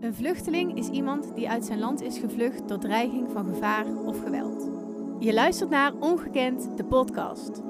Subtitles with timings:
[0.00, 4.22] Een vluchteling is iemand die uit zijn land is gevlucht door dreiging van gevaar of
[4.22, 4.70] geweld.
[5.18, 7.62] Je luistert naar Ongekend, de podcast.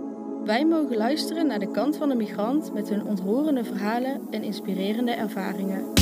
[0.45, 5.13] Wij mogen luisteren naar de kant van de migrant met hun ontroerende verhalen en inspirerende
[5.13, 5.93] ervaringen.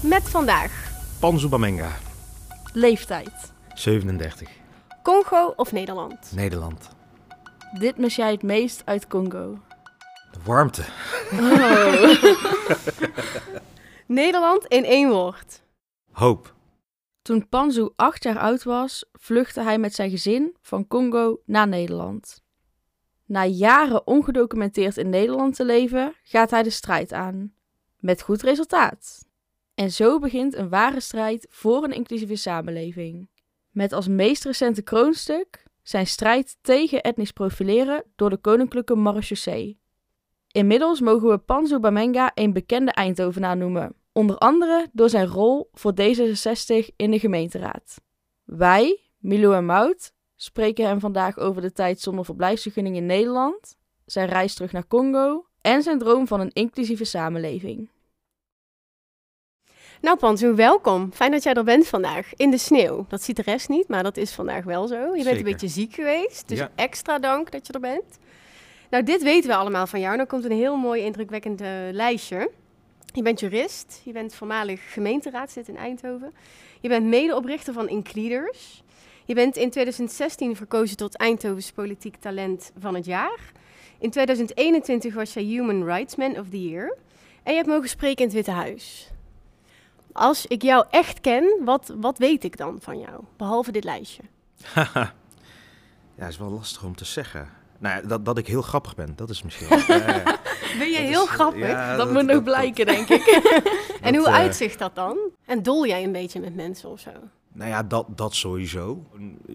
[0.00, 1.90] Met vandaag Panzu Bamenga,
[2.72, 3.52] Leeftijd.
[3.74, 4.61] 37,
[5.02, 6.32] Congo of Nederland?
[6.34, 6.90] Nederland.
[7.78, 9.58] Dit mis jij het meest uit Congo.
[10.30, 10.84] De warmte.
[11.32, 12.22] Oh.
[14.06, 15.62] Nederland in één woord.
[16.10, 16.54] Hoop.
[17.22, 22.42] Toen Panzu acht jaar oud was, vluchtte hij met zijn gezin van Congo naar Nederland.
[23.26, 27.54] Na jaren ongedocumenteerd in Nederland te leven, gaat hij de strijd aan.
[27.98, 29.24] Met goed resultaat.
[29.74, 33.28] En zo begint een ware strijd voor een inclusieve samenleving.
[33.72, 39.78] Met als meest recente kroonstuk zijn strijd tegen etnisch profileren door de Koninklijke Marechaussee.
[40.50, 45.92] Inmiddels mogen we Panzo Bamenga een bekende Eindhovenaar noemen, onder andere door zijn rol voor
[45.92, 48.00] D66 in de gemeenteraad.
[48.44, 53.76] Wij, Milo en Mout, spreken hem vandaag over de tijd zonder verblijfsvergunning in Nederland,
[54.06, 57.88] zijn reis terug naar Congo en zijn droom van een inclusieve samenleving.
[60.02, 61.12] Nou Panzu, welkom.
[61.12, 62.32] Fijn dat jij er bent vandaag.
[62.36, 63.04] In de sneeuw.
[63.08, 64.94] Dat ziet de rest niet, maar dat is vandaag wel zo.
[64.94, 65.36] Je bent Zeker.
[65.38, 66.70] een beetje ziek geweest, dus Ja.
[66.74, 68.18] extra dank dat je er bent.
[68.90, 70.16] Nou, dit weten we allemaal van jou.
[70.16, 72.50] Nou komt een heel mooi indrukwekkend eh, lijstje.
[73.14, 76.32] Je bent jurist, je bent voormalig gemeenteraadslid in Eindhoven.
[76.80, 78.82] Je bent medeoprichter van Incleaders.
[79.24, 83.52] Je bent in 2016 verkozen tot Eindhovens politiek talent van het jaar.
[83.98, 86.96] In 2021 was jij Human Rights Man of the Year.
[87.42, 89.11] En je hebt mogen spreken in het Witte Huis.
[90.12, 93.24] Als ik jou echt ken, wat, wat weet ik dan van jou?
[93.36, 94.22] Behalve dit lijstje.
[96.14, 97.48] Ja, is wel lastig om te zeggen.
[97.78, 99.68] Nou dat, dat ik heel grappig ben, dat is misschien.
[99.86, 100.22] wel.
[100.78, 101.68] Ben je heel is, eh, grappig?
[101.68, 103.26] ja, dat, moet nog blijken, denk ik.
[104.02, 105.18] en hoe eh, uitzicht dat dan?
[105.44, 107.10] En dol jij een beetje met mensen of zo?
[107.52, 109.06] Nou ja, dat, dat sowieso.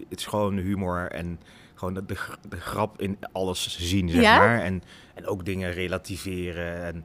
[0.08, 1.40] Het is gewoon humor en
[1.74, 2.16] gewoon de, de,
[2.48, 4.38] de grap in alles zien, zeg Ja?
[4.38, 4.60] maar.
[4.60, 4.82] En,
[5.14, 6.84] en ook dingen relativeren.
[6.84, 7.04] En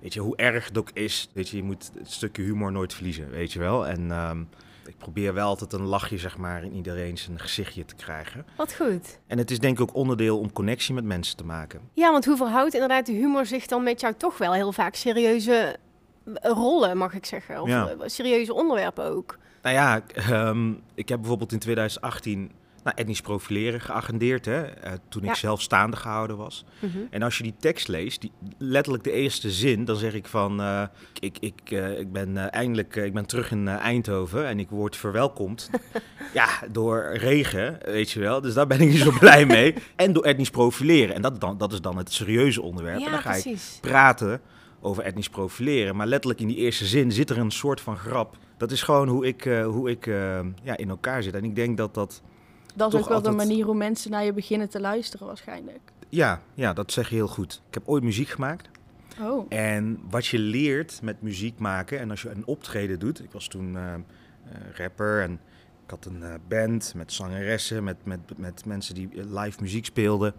[0.00, 2.94] weet je, hoe erg het ook is, weet je, je moet het stukje humor nooit
[2.94, 3.86] verliezen, weet je wel.
[3.86, 4.40] En ehm,
[4.86, 8.46] ik probeer wel altijd een lachje, zeg maar, in iedereen zijn gezichtje te krijgen.
[8.56, 9.18] Wat goed.
[9.26, 11.80] En het is denk ik ook onderdeel om connectie met mensen te maken.
[11.92, 14.94] Ja, want hoe verhoudt inderdaad de humor zich dan met jou toch wel heel vaak
[14.94, 15.76] serieuze
[16.24, 17.62] eh, rollen, mag ik zeggen?
[17.62, 17.88] Of Ja.
[17.88, 19.38] eh, serieuze onderwerpen ook?
[19.62, 22.50] Nou ja, ehm, ik heb bijvoorbeeld in 2018
[22.84, 26.64] nou, etnisch profileren geagendeerd, hè, eh, toen ik zelf staande gehouden was.
[26.78, 26.98] Mhm.
[27.10, 30.60] En als je die tekst leest, die, letterlijk de eerste zin, dan zeg ik van,
[30.60, 30.82] eh,
[31.20, 34.96] ik, ik, ik ben eh, eindelijk, eh, ik ben terug in Eindhoven en ik word
[34.96, 35.70] verwelkomd,
[36.34, 38.40] ja, door regen, weet je wel.
[38.40, 39.74] Dus daar ben ik niet zo blij mee.
[39.96, 41.14] En door etnisch profileren.
[41.14, 43.00] En dat, dan, dat is dan het serieuze onderwerp.
[43.04, 43.78] en dan ga ik precies.
[43.80, 44.40] praten
[44.80, 45.96] over etnisch profileren.
[45.96, 48.36] Maar letterlijk in die eerste zin zit er een soort van grap.
[48.56, 50.06] Dat is gewoon hoe ik, hoe ik
[50.62, 51.34] ja, in elkaar zit.
[51.34, 52.22] En ik denk dat dat,
[52.74, 55.26] Dat is Toch ook wel de altijd- manier hoe mensen naar je beginnen te luisteren,
[55.26, 55.80] waarschijnlijk.
[56.08, 57.62] ja, ja, dat zeg je heel goed.
[57.68, 58.68] Ik heb ooit muziek gemaakt.
[59.20, 59.46] Oh.
[59.48, 63.48] En wat je leert met muziek maken, en als je een optreden doet, ik was
[63.48, 64.00] toen eh, eh,
[64.74, 65.32] rapper en
[65.84, 70.34] ik had een eh, band met zangeressen, met, met, met mensen die live muziek speelden.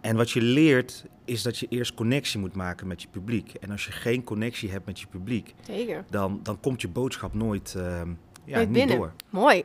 [0.00, 3.54] En wat je leert is dat je eerst connectie moet maken met je publiek.
[3.54, 6.04] En als je geen connectie hebt met je publiek, Zeker.
[6.10, 8.04] dan, dan komt je boodschap nooit, ja,
[8.44, 8.96] Nooit niet binnen.
[8.96, 9.12] door.
[9.30, 9.64] Mooi.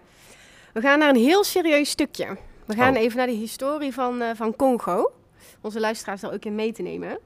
[0.74, 2.38] We gaan naar een heel serieus stukje.
[2.66, 3.02] We gaan Oh.
[3.02, 5.12] even naar de historie van, eh, van Congo.
[5.62, 7.18] Onze luisteraars daar ook in mee te nemen.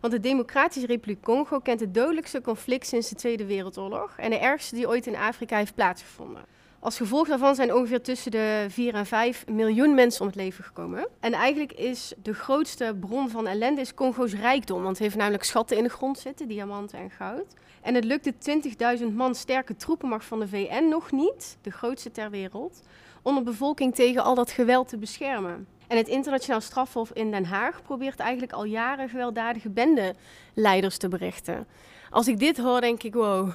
[0.00, 4.14] Want de Democratische Republiek Congo kent het dodelijkste conflict sinds de Tweede Wereldoorlog.
[4.16, 6.44] En de ergste die ooit in Afrika heeft plaatsgevonden.
[6.78, 10.64] Als gevolg daarvan zijn ongeveer tussen de 4 en 5 miljoen mensen om het leven
[10.64, 11.08] gekomen.
[11.20, 14.76] En eigenlijk is de grootste bron van ellende is Congo's rijkdom.
[14.82, 17.54] Want het heeft namelijk schatten in de grond zitten, diamanten en goud.
[17.82, 22.10] En het lukt de 20.000 man sterke troepenmacht van de VN nog niet, de grootste
[22.10, 22.82] ter wereld,
[23.22, 25.66] om de bevolking tegen al dat geweld te beschermen.
[25.86, 31.66] En het internationaal strafhof in Den Haag probeert eigenlijk al jaren gewelddadige bendeleiders te berichten.
[32.10, 33.50] Als ik dit hoor, denk ik, wow,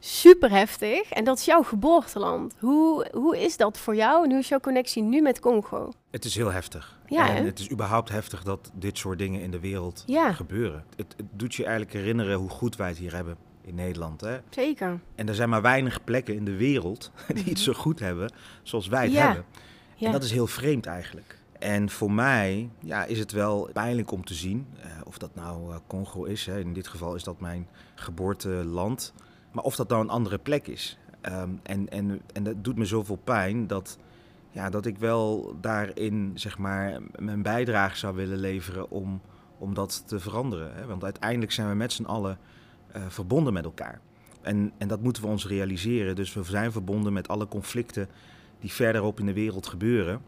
[0.00, 1.10] super heftig.
[1.10, 2.54] En dat is jouw geboorteland.
[2.58, 5.92] Hoe, hoe is dat voor jou en hoe is jouw connectie nu met Congo?
[6.10, 6.98] Het is heel heftig.
[7.06, 7.44] Ja, en hè?
[7.44, 10.32] het is überhaupt heftig dat dit soort dingen in de wereld Ja.
[10.32, 10.84] gebeuren.
[10.96, 14.20] Het, het doet je eigenlijk herinneren hoe goed wij het hier hebben in Nederland.
[14.20, 14.38] Hè?
[14.50, 15.00] Zeker.
[15.14, 18.32] En er zijn maar weinig plekken in de wereld die het zo goed hebben
[18.62, 19.26] zoals wij het Ja.
[19.26, 19.44] hebben.
[19.96, 20.06] Ja.
[20.06, 21.38] En dat is heel vreemd eigenlijk.
[21.58, 25.72] En voor mij ja, is het wel pijnlijk om te zien, eh, of dat nou
[25.72, 29.12] eh, Congo is, hè, in dit geval is dat mijn geboorteland,
[29.52, 30.98] maar of dat nou een andere plek is.
[31.20, 33.98] Ehm, en, en, en dat doet me zoveel pijn dat
[34.50, 39.20] ja, dat ik wel daarin zeg maar, mijn bijdrage zou willen leveren om,
[39.58, 40.74] om dat te veranderen.
[40.74, 40.86] Hè?
[40.86, 42.38] Want uiteindelijk zijn we met z'n allen
[42.92, 44.00] eh, verbonden met elkaar.
[44.42, 46.16] En, en dat moeten we ons realiseren.
[46.16, 48.08] Dus we zijn verbonden met alle conflicten
[48.60, 50.20] die verderop in de wereld gebeuren.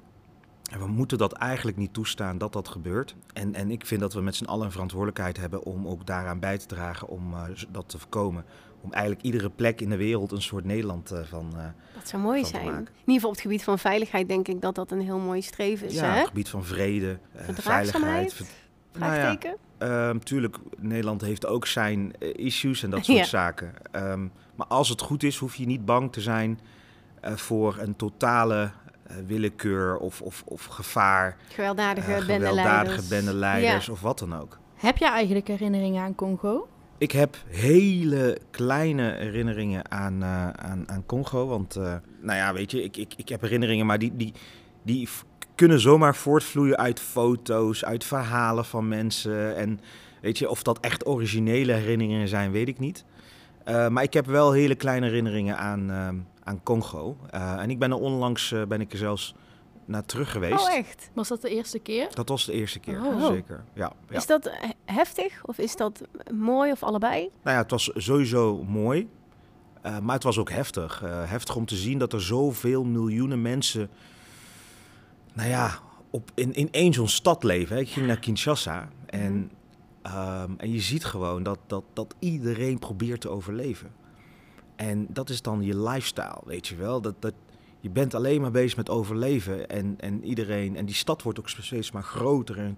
[0.70, 3.14] En we moeten dat eigenlijk niet toestaan dat dat gebeurt.
[3.32, 6.38] En, en ik vind dat we met z'n allen een verantwoordelijkheid hebben om ook daaraan
[6.38, 8.44] bij te dragen om uh, dat te voorkomen.
[8.80, 11.52] Om eigenlijk iedere plek in de wereld een soort Nederland uh, van.
[11.56, 11.64] Uh,
[11.94, 12.66] dat zou mooi zijn.
[12.66, 15.42] In ieder geval op het gebied van veiligheid denk ik dat dat een heel mooi
[15.42, 15.94] streven is.
[15.94, 16.10] Ja, hè?
[16.10, 17.18] op het gebied van vrede,
[17.54, 18.42] veiligheid.
[18.92, 19.56] Vraagteken?
[19.78, 23.24] Nou ja, tuurlijk, Nederland heeft ook zijn issues en dat soort ja.
[23.24, 23.72] zaken.
[23.92, 26.58] Um, maar als het goed is, hoef je niet bang te zijn
[27.22, 28.70] voor een totale
[29.10, 31.36] uh, willekeur of, of, of gevaar.
[31.48, 33.92] Gewelddadige, uh, gewelddadige bendeleiders ja.
[33.92, 34.58] of wat dan ook.
[34.74, 36.68] Heb jij eigenlijk herinneringen aan Congo?
[36.98, 41.46] Ik heb hele kleine herinneringen aan, aan, aan Congo.
[41.46, 41.74] Want,
[42.20, 44.32] nou ja, weet je, ik, ik, ik heb herinneringen, maar die, die,
[44.82, 45.08] die
[45.60, 49.56] kunnen zomaar voortvloeien uit foto's, uit verhalen van mensen.
[49.56, 49.80] En
[50.20, 53.04] weet je, of dat echt originele herinneringen zijn, weet ik niet.
[53.68, 56.08] Uh, maar ik heb wel hele kleine herinneringen aan, uh,
[56.44, 57.16] aan Congo.
[57.34, 59.34] Uh, en ik ben er onlangs ben ik er zelfs
[59.84, 60.68] naar terug geweest.
[60.68, 61.10] Oh, echt?
[61.14, 62.08] Was dat de eerste keer?
[62.14, 63.26] Dat was de eerste keer, oh.
[63.26, 63.64] zeker.
[63.74, 64.50] Ja, ja, Is dat
[64.84, 66.02] heftig of is dat
[66.34, 67.20] mooi of allebei?
[67.42, 69.08] Nou ja, het was sowieso mooi.
[69.82, 71.02] maar het was ook heftig.
[71.04, 73.90] heftig om te zien dat er zoveel miljoenen mensen...
[75.32, 75.78] Nou ja,
[76.10, 77.76] op, in, in één zo'n stad leven.
[77.76, 77.82] Hè.
[77.82, 79.50] Ik ging naar Kinshasa en...
[80.06, 83.90] Um, en je ziet gewoon dat, dat, dat iedereen probeert te overleven.
[84.76, 87.00] En dat is dan je lifestyle, weet je wel.
[87.00, 87.34] Dat, dat,
[87.80, 89.68] je bent alleen maar bezig met overleven.
[89.68, 90.76] En, en iedereen.
[90.76, 92.76] En die stad wordt ook steeds maar groter en,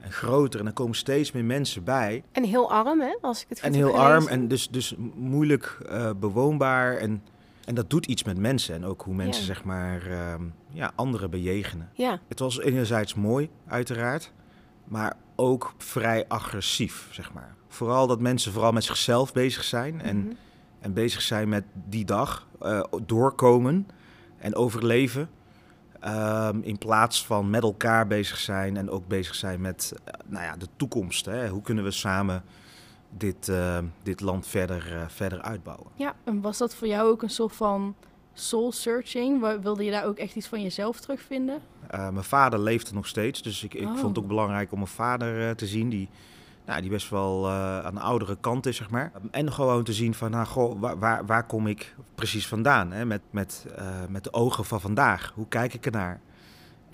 [0.00, 0.60] en groter.
[0.60, 2.22] En er komen steeds meer mensen bij.
[2.32, 3.16] En heel arm, hè?
[3.20, 6.96] Als ik het goed En heel arm en dus, dus moeilijk uh, bewoonbaar.
[6.96, 7.22] En,
[7.64, 8.74] en dat doet iets met mensen.
[8.74, 9.46] En ook hoe mensen, ja.
[9.46, 10.34] zeg maar, uh,
[10.70, 11.90] ja, anderen bejegenen.
[11.92, 12.20] Ja.
[12.28, 14.32] Het was enerzijds mooi, uiteraard.
[14.84, 17.54] Maar ook vrij agressief, zeg maar.
[17.68, 20.36] Vooral dat mensen vooral met zichzelf bezig zijn en, mm -hmm.
[20.80, 23.86] en bezig zijn met die dag, uh, doorkomen
[24.38, 25.28] en overleven.
[26.06, 30.44] Um, in plaats van met elkaar bezig zijn en ook bezig zijn met uh, nou
[30.44, 31.24] ja, de toekomst.
[31.24, 31.48] Hè?
[31.48, 32.42] Hoe kunnen we samen
[33.18, 35.86] dit, uh, dit land verder, verder uitbouwen?
[35.94, 37.94] Ja, en was dat voor jou ook een soort van
[38.32, 39.60] soul searching?
[39.62, 41.60] Wilde je daar ook echt iets van jezelf terugvinden?
[41.94, 43.96] Uh, mijn vader leeft nog steeds, dus ik, ik oh.
[43.96, 46.08] vond het ook belangrijk om mijn vader te zien, die,
[46.66, 49.12] nou, die best wel aan de oudere kant is, zeg maar.
[49.30, 52.92] En gewoon te zien van, nou, goh, waar, waar, waar kom ik precies vandaan?
[52.92, 53.04] Hè?
[53.04, 53.66] Met, met,
[54.08, 55.32] met de ogen van vandaag.
[55.34, 56.20] Hoe kijk ik ernaar?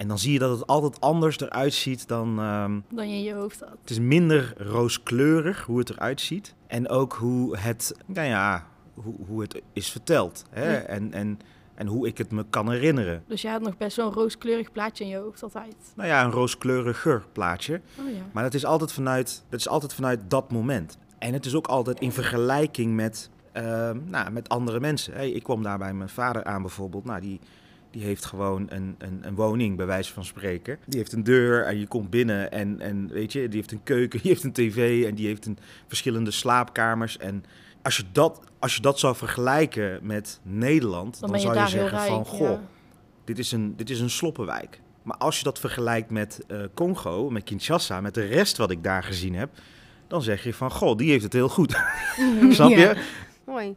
[0.00, 2.28] En dan zie je dat het altijd anders eruit ziet dan...
[2.38, 3.76] Um, dan je in je hoofd had.
[3.80, 6.54] Het is minder rooskleurig hoe het eruit ziet.
[6.66, 10.44] En ook hoe het, nou ja, hoe, hoe het is verteld.
[10.50, 10.72] Hè?
[10.72, 10.80] Ja.
[10.80, 11.38] En, en,
[11.74, 13.24] en hoe ik het me kan herinneren.
[13.26, 15.76] Dus je had nog best wel een rooskleurig plaatje in je hoofd altijd?
[15.94, 17.80] Nou ja, een rooskleuriger plaatje.
[17.98, 18.22] Oh ja.
[18.32, 20.98] Maar dat is, altijd vanuit, dat is altijd vanuit dat moment.
[21.18, 23.62] En het is ook altijd in vergelijking met, uh,
[24.04, 25.12] nou, met andere mensen.
[25.12, 27.04] Hey, ik kwam daar bij mijn vader aan bijvoorbeeld.
[27.04, 27.40] Nou, die,
[27.90, 30.78] die heeft gewoon een, een, een, woning, bij wijze van spreken.
[30.86, 33.82] Die heeft een deur en je komt binnen en, en weet je, die heeft een
[33.82, 37.18] keuken, die heeft een tv en die heeft een, verschillende slaapkamers.
[37.18, 37.44] En
[37.82, 41.90] als je dat, als je dat zou vergelijken met Nederland, dan, dan zou je zeggen
[41.90, 42.60] rijk, van, goh, ja.
[43.24, 44.80] dit, is een, dit is een sloppenwijk.
[45.02, 48.82] Maar als je dat vergelijkt met uh, Congo, met Kinshasa, met de rest wat ik
[48.82, 49.50] daar gezien heb,
[50.06, 51.70] dan zeg je van, goh, die heeft het heel goed.
[52.50, 52.76] Snap je?
[52.76, 52.94] Ja.
[53.44, 53.76] Mooi.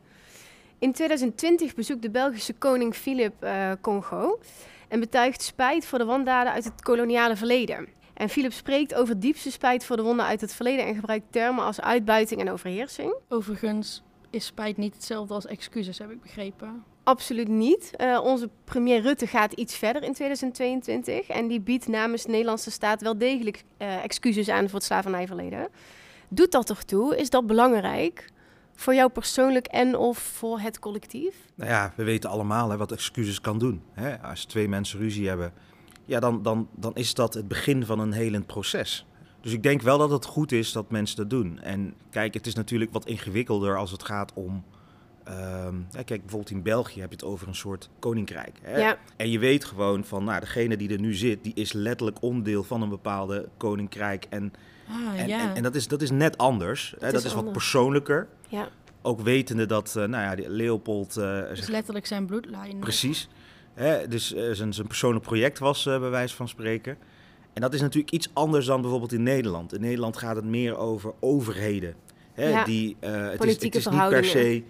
[0.83, 4.39] In 2020 bezoekt de Belgische koning Filip uh, Congo
[4.87, 7.87] en betuigt spijt voor de wandaden uit het koloniale verleden.
[8.13, 11.63] En Philip spreekt over diepste spijt voor de wonden uit het verleden en gebruikt termen
[11.63, 13.15] als uitbuiting en overheersing.
[13.29, 16.83] Overigens is spijt niet hetzelfde als excuses, heb ik begrepen.
[17.03, 17.91] Absoluut niet.
[17.97, 22.71] Uh, onze premier Rutte gaat iets verder in 2022 en die biedt namens de Nederlandse
[22.71, 25.67] staat wel degelijk uh, excuses aan voor het slavernijverleden.
[26.29, 27.17] Doet dat toch toe?
[27.17, 28.31] Is dat belangrijk?
[28.75, 31.35] Voor jou persoonlijk en of voor het collectief?
[31.55, 33.81] Nou ja, we weten allemaal hè, wat excuses kan doen.
[33.93, 34.21] Hè?
[34.21, 35.53] Als twee mensen ruzie hebben,
[36.05, 39.05] ja, dan, dan, dan is dat het begin van een helend proces.
[39.41, 41.59] Dus ik denk wel dat het goed is dat mensen dat doen.
[41.61, 44.63] En kijk, het is natuurlijk wat ingewikkelder als het gaat om.
[45.91, 48.59] Ja, kijk, bijvoorbeeld in België heb je het over een soort koninkrijk.
[48.61, 48.77] Hè?
[48.77, 48.97] Ja.
[49.15, 52.63] En je weet gewoon van, nou, degene die er nu zit, die is letterlijk onderdeel
[52.63, 54.25] van een bepaalde koninkrijk.
[54.29, 54.53] En,
[54.89, 55.39] ah, en, ja.
[55.39, 56.89] en, en, dat, is, dat is net anders.
[56.91, 57.07] Dat hè?
[57.07, 58.27] is Dat is wat persoonlijker.
[58.47, 58.69] Ja.
[59.01, 61.17] Ook wetende dat, uh, nou ja, die Leopold.
[61.17, 62.79] Uh, is letterlijk zijn bloedlijn.
[62.79, 63.29] Precies.
[63.73, 66.97] Hè, dus uh, zijn, zijn persoonlijk project was, bij wijze van spreken.
[67.53, 69.73] En dat is natuurlijk iets anders dan bijvoorbeeld in Nederland.
[69.73, 71.95] In Nederland gaat het meer over overheden.
[72.33, 72.63] Hè, Ja.
[72.63, 74.63] die, het is, het is niet per se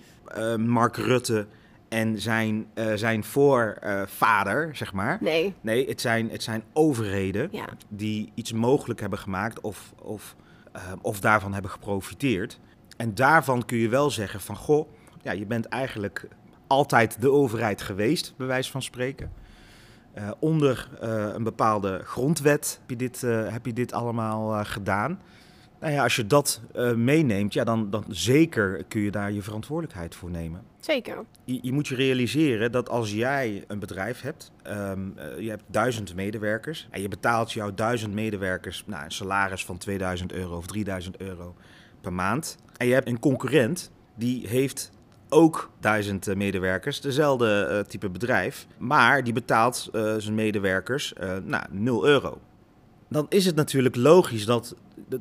[0.57, 1.47] Mark Rutte
[1.93, 5.17] en zijn, eh, zijn voorvader, zeg maar.
[5.21, 5.53] Nee.
[5.61, 7.65] Nee, het zijn, het zijn overheden Ja.
[7.89, 10.35] die iets mogelijk hebben gemaakt of, of,
[10.71, 12.59] eh, of daarvan hebben geprofiteerd.
[12.97, 14.89] En daarvan kun je wel zeggen van, goh,
[15.21, 16.27] ja, je bent eigenlijk
[16.67, 19.31] altijd de overheid geweest, bij wijze van spreken.
[20.13, 20.89] Eh, onder
[21.35, 23.21] een bepaalde grondwet heb je dit,
[23.51, 25.19] heb je dit allemaal gedaan.
[25.83, 29.41] Nou ja, als je dat eh, meeneemt, ja, dan, dan zeker kun je daar je
[29.41, 30.61] verantwoordelijkheid voor nemen.
[30.79, 31.25] Zeker.
[31.43, 35.63] Je, je moet je realiseren dat als jij een bedrijf hebt, ehm, eh, je hebt
[35.67, 40.67] duizend medewerkers en je betaalt jouw duizend medewerkers nou, een salaris van 2000 euro of
[40.67, 41.55] 3000 euro
[42.01, 42.57] per maand.
[42.77, 44.91] En je hebt een concurrent die heeft
[45.29, 51.13] ook duizend eh, medewerkers, dezelfde type bedrijf, maar die betaalt zijn medewerkers
[51.43, 52.39] nou, 0 euro.
[53.13, 54.75] Dan is het natuurlijk logisch dat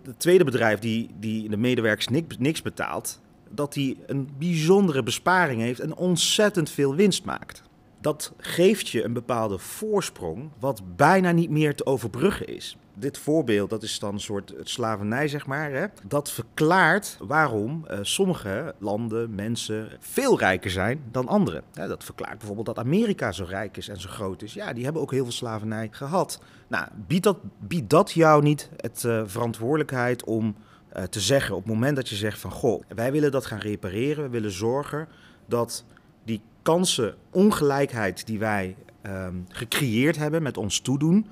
[0.04, 3.20] het tweede bedrijf die, die de medewerkers niks, niks betaalt,
[3.50, 7.62] dat die een bijzondere besparing heeft en ontzettend veel winst maakt.
[8.00, 12.76] Dat geeft je een bepaalde voorsprong wat bijna niet meer te overbruggen is.
[12.94, 15.70] Dit voorbeeld, dat is dan een soort slavernij, zeg maar.
[15.70, 15.86] Hè?
[16.06, 21.62] Dat verklaart waarom eh, sommige landen, mensen veel rijker zijn dan anderen.
[21.72, 24.54] Dat verklaart bijvoorbeeld dat Amerika zo rijk is en zo groot is.
[24.54, 26.40] Ja, die hebben ook heel veel slavernij gehad.
[26.68, 30.56] Nou, biedt dat, biedt dat jou niet het eh, verantwoordelijkheid om
[30.88, 33.58] eh, te zeggen op het moment dat je zegt van goh, wij willen dat gaan
[33.58, 35.08] repareren, we willen zorgen
[35.46, 35.84] dat
[36.24, 41.26] die kansenongelijkheid die wij ehm, gecreëerd hebben met ons toedoen,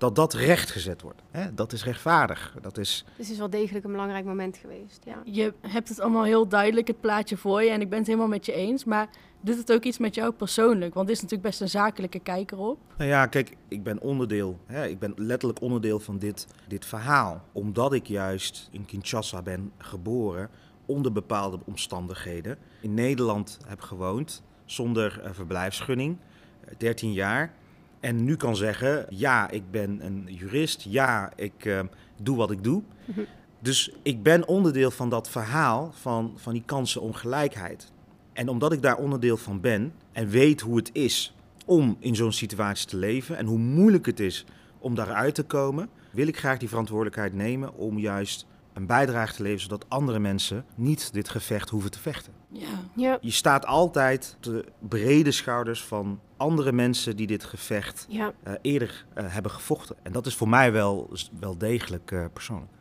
[0.00, 1.22] dat dat rechtgezet wordt.
[1.30, 1.54] Hè?
[1.54, 2.56] Dat is rechtvaardig.
[2.60, 5.00] Dat is, Dus het is wel degelijk een belangrijk moment geweest.
[5.04, 5.22] Ja.
[5.24, 7.70] Je hebt het allemaal heel duidelijk, het plaatje voor je.
[7.70, 8.84] En ik ben het helemaal met je eens.
[8.84, 9.08] Maar
[9.40, 10.94] doet het ook iets met jou persoonlijk?
[10.94, 12.78] Want dit is natuurlijk best een zakelijke kijker op.
[12.96, 14.86] nou ja, kijk, ik ben onderdeel, hè?
[14.86, 17.44] ik ben letterlijk onderdeel van dit, dit verhaal.
[17.52, 20.50] Omdat ik juist in Kinshasa ben geboren,
[20.86, 26.16] onder bepaalde omstandigheden, in Nederland heb gewoond, zonder eh, verblijfsgunning,
[26.60, 27.52] eh, 13 jaar.
[28.00, 31.80] En nu kan zeggen, ja, ik ben een jurist, ja, ik eh,
[32.22, 32.82] doe wat ik doe.
[33.62, 37.92] Dus ik ben onderdeel van dat verhaal van, van die kansenongelijkheid.
[38.32, 41.34] En omdat ik daar onderdeel van ben en weet hoe het is
[41.66, 44.44] om in zo'n situatie te leven en hoe moeilijk het is
[44.78, 49.42] om daaruit te komen, wil ik graag die verantwoordelijkheid nemen om juist een bijdrage te
[49.42, 52.32] leveren zodat andere mensen niet dit gevecht hoeven te vechten.
[52.48, 52.66] Ja.
[52.96, 53.18] Ja.
[53.20, 58.32] Je staat altijd op de brede schouders van andere mensen die dit gevecht ja.
[58.42, 59.96] eh, eerder eh, hebben gevochten.
[60.02, 61.10] En dat is voor mij wel,
[61.40, 62.72] wel degelijk eh, persoonlijk.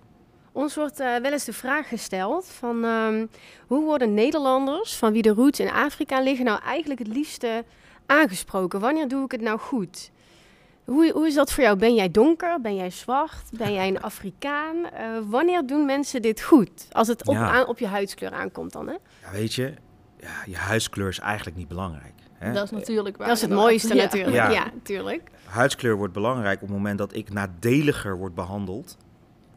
[0.52, 3.26] Ons wordt eh, wel eens de vraag gesteld van ehm,
[3.68, 7.64] hoe worden Nederlanders van wie de roots in Afrika liggen nou eigenlijk het liefste
[8.06, 8.80] aangesproken?
[8.80, 10.12] Wanneer doe ik het nou goed?
[10.90, 11.78] Hoe, hoe is dat voor jou?
[11.78, 12.62] Ben jij donker?
[12.62, 13.44] Ben jij zwart?
[13.52, 14.86] Ben jij een Afrikaan?
[14.86, 16.88] Eh, wanneer doen mensen dit goed?
[16.92, 17.50] Als het op, Ja.
[17.52, 18.94] aan, op je huidskleur aankomt dan, hè?
[19.24, 19.74] Ja, weet je,
[20.20, 22.14] ja, je huidskleur is eigenlijk niet belangrijk.
[22.34, 22.54] Hè?
[22.54, 23.28] Dat is natuurlijk waar.
[23.28, 24.02] Dat is het mooiste Ja.
[24.04, 24.36] natuurlijk.
[24.36, 24.50] Ja.
[24.50, 25.30] Ja, natuurlijk.
[25.46, 28.98] Huidskleur wordt belangrijk op het moment dat ik nadeliger word behandeld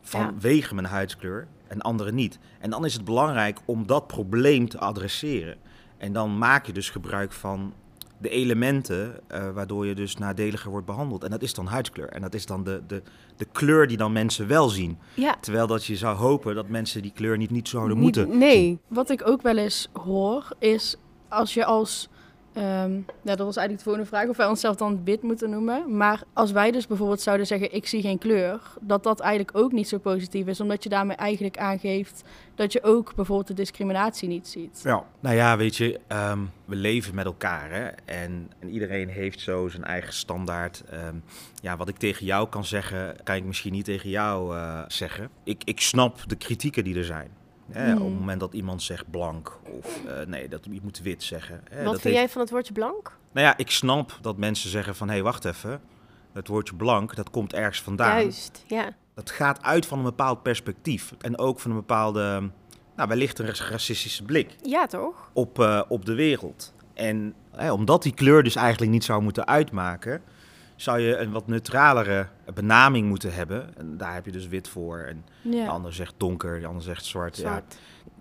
[0.02, 2.38] vanwege mijn huidskleur en anderen niet.
[2.60, 5.56] En dan is het belangrijk om dat probleem te adresseren.
[5.98, 7.74] En dan maak je dus gebruik van
[8.22, 11.24] de elementen eh, waardoor je dus nadeliger wordt behandeld.
[11.24, 12.08] En dat is dan huidskleur.
[12.08, 13.02] En dat is dan de, de,
[13.36, 14.98] de kleur die dan mensen wel zien.
[15.14, 15.36] Ja.
[15.40, 18.38] Terwijl dat je zou hopen dat mensen die kleur niet, niet zouden Niet- moeten.
[18.38, 18.78] Nee.
[18.88, 20.96] Wat ik ook wel eens hoor, is
[21.28, 22.08] als je als...
[22.52, 22.92] ehm,
[23.22, 25.96] ja, dat was eigenlijk de volgende vraag, of wij onszelf dan wit moeten noemen.
[25.96, 29.72] Maar als wij dus bijvoorbeeld zouden zeggen, ik zie geen kleur, dat dat eigenlijk ook
[29.72, 30.60] niet zo positief is.
[30.60, 32.22] Omdat je daarmee eigenlijk aangeeft
[32.54, 34.80] dat je ook bijvoorbeeld de discriminatie niet ziet.
[34.84, 35.04] Ja.
[35.20, 37.86] Nou ja, weet je, ehm, we leven met elkaar hè?
[38.04, 40.82] En, en iedereen heeft zo zijn eigen standaard.
[40.90, 41.16] Ehm,
[41.62, 45.28] ja, wat ik tegen jou kan zeggen, kan ik misschien niet tegen jou eh, zeggen.
[45.44, 47.30] Ik, ik snap de kritieken die er zijn.
[47.70, 47.92] Hè?
[47.92, 48.02] Hmm.
[48.02, 51.60] Op het moment dat iemand zegt blank of eh, nee, dat, je moet wit zeggen.
[51.70, 51.76] Hè?
[51.76, 53.16] Wat dat vind heeft- jij van het woordje blank?
[53.32, 55.80] Nou ja, ik snap dat mensen zeggen van hé, hey, wacht even.
[56.32, 58.20] Het woordje blank, dat komt ergens vandaan.
[58.20, 58.88] Juist, ja.
[59.14, 61.14] Dat gaat uit van een bepaald perspectief.
[61.20, 62.50] En ook van een bepaalde,
[62.96, 65.30] nou, wellicht een racistische blik Ja, toch?
[65.32, 66.74] op, eh, op de wereld.
[66.94, 70.22] En hè, omdat die kleur dus eigenlijk niet zou moeten uitmaken,
[70.82, 73.76] zou je een wat neutralere benaming moeten hebben.
[73.76, 74.98] En daar heb je dus wit voor.
[74.98, 75.66] En de Ja.
[75.66, 77.36] ander zegt donker, de ander zegt zwart.
[77.36, 77.62] Ja.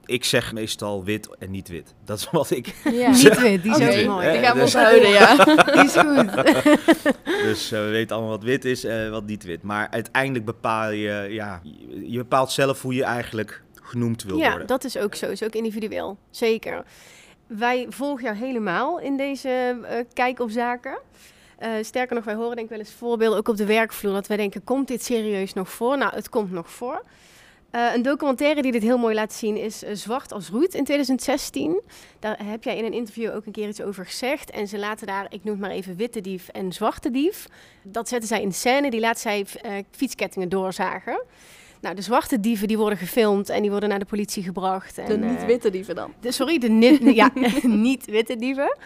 [0.06, 1.94] Ik zeg meestal wit en niet wit.
[2.06, 2.76] Dat is wat ik.
[2.92, 3.10] Ja.
[3.24, 4.28] Niet wit, die is ook mooi.
[4.28, 5.36] Eh, die gaan we dus- onthouden, ja.
[5.74, 6.44] Die is goed.
[7.44, 9.64] Dus eh, we weten allemaal wat wit is en wat niet wit.
[9.64, 11.62] Maar uiteindelijk bepaal je, ja,
[12.04, 14.68] je bepaalt zelf hoe je eigenlijk genoemd wil Ja, worden.
[14.68, 15.26] dat is ook zo.
[15.30, 16.18] Is ook individueel.
[16.30, 16.84] Zeker.
[17.48, 19.50] Wij volgen jou helemaal in deze
[19.84, 21.00] eh, kijk op zaken.
[21.62, 24.28] Eh, sterker nog, wij horen denk ik wel eens voorbeelden, ook op de werkvloer, dat
[24.28, 25.98] wij denken, komt dit serieus nog voor?
[25.98, 27.04] Nou, het komt nog voor.
[27.72, 30.84] Uh, een documentaire die dit heel mooi laat zien is uh, Zwart als Roet in
[30.84, 31.82] 2016.
[32.20, 34.52] Daar heb jij in een interview ook een keer iets over gezegd.
[34.52, 37.48] En ze laten daar, ik noem het maar even, witte dief en zwarte dief.
[37.84, 41.24] Dat zetten zij in scène, die laten zij uh, fietskettingen doorzagen.
[41.82, 44.98] Nou, de zwarte dieven die worden gefilmd en die worden naar de politie gebracht.
[44.98, 46.14] En, de niet-witte dieven dan?
[46.20, 47.32] De, sorry, de ja,
[47.64, 48.78] niet-witte dieven.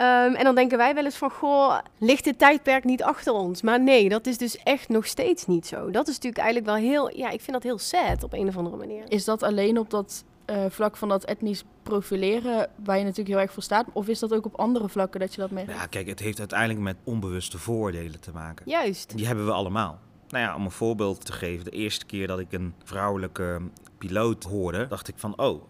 [0.00, 3.62] Um, en dan denken wij wel eens van, goh, ligt dit tijdperk niet achter ons?
[3.62, 5.90] Maar nee, dat is dus echt nog steeds niet zo.
[5.90, 8.56] Dat is natuurlijk eigenlijk wel heel, ja, ik vind dat heel sad op een of
[8.56, 9.04] andere manier.
[9.08, 13.38] Is dat alleen op dat uh, vlak van dat etnisch profileren, waar je natuurlijk heel
[13.38, 13.86] erg voor staat?
[13.92, 15.70] Of is dat ook op andere vlakken dat je dat merkt?
[15.70, 18.70] Ja, kijk, het heeft uiteindelijk met onbewuste vooroordelen te maken.
[18.70, 19.16] Juist.
[19.16, 19.98] Die hebben we allemaal.
[20.28, 23.60] Nou ja, om een voorbeeld te geven, de eerste keer dat ik een vrouwelijke
[23.98, 25.62] piloot hoorde, dacht ik van, oh,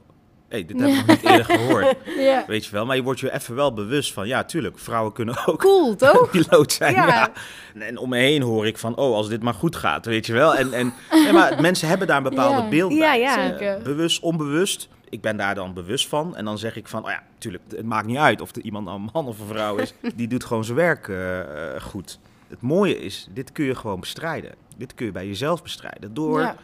[0.50, 1.96] hey, dit heb ik nog niet eerder gehoord.
[2.30, 2.44] ja.
[2.46, 5.46] Weet je wel, maar je wordt je even wel bewust van, ja, tuurlijk, vrouwen kunnen
[5.46, 6.30] ook cool, toch?
[6.30, 6.94] piloot zijn.
[6.94, 7.32] Ja.
[7.78, 10.32] En om me heen hoor ik van, oh, als dit maar goed gaat, weet je
[10.32, 10.54] wel.
[10.54, 10.94] En, en
[11.32, 13.58] maar mensen hebben daar een bepaalde beeld bij.
[13.60, 14.88] Uh, bewust, onbewust.
[15.08, 16.36] Ik ben daar dan bewust van.
[16.36, 18.84] En dan zeg ik van, oh ja, tuurlijk, het maakt niet uit of er iemand
[18.84, 19.94] nou een man of een vrouw is.
[20.14, 21.40] Die doet gewoon zijn werk uh,
[21.80, 22.18] goed.
[22.48, 24.54] Het mooie is, dit kun je gewoon bestrijden.
[24.76, 26.14] Dit kun je bij jezelf bestrijden.
[26.14, 26.54] Door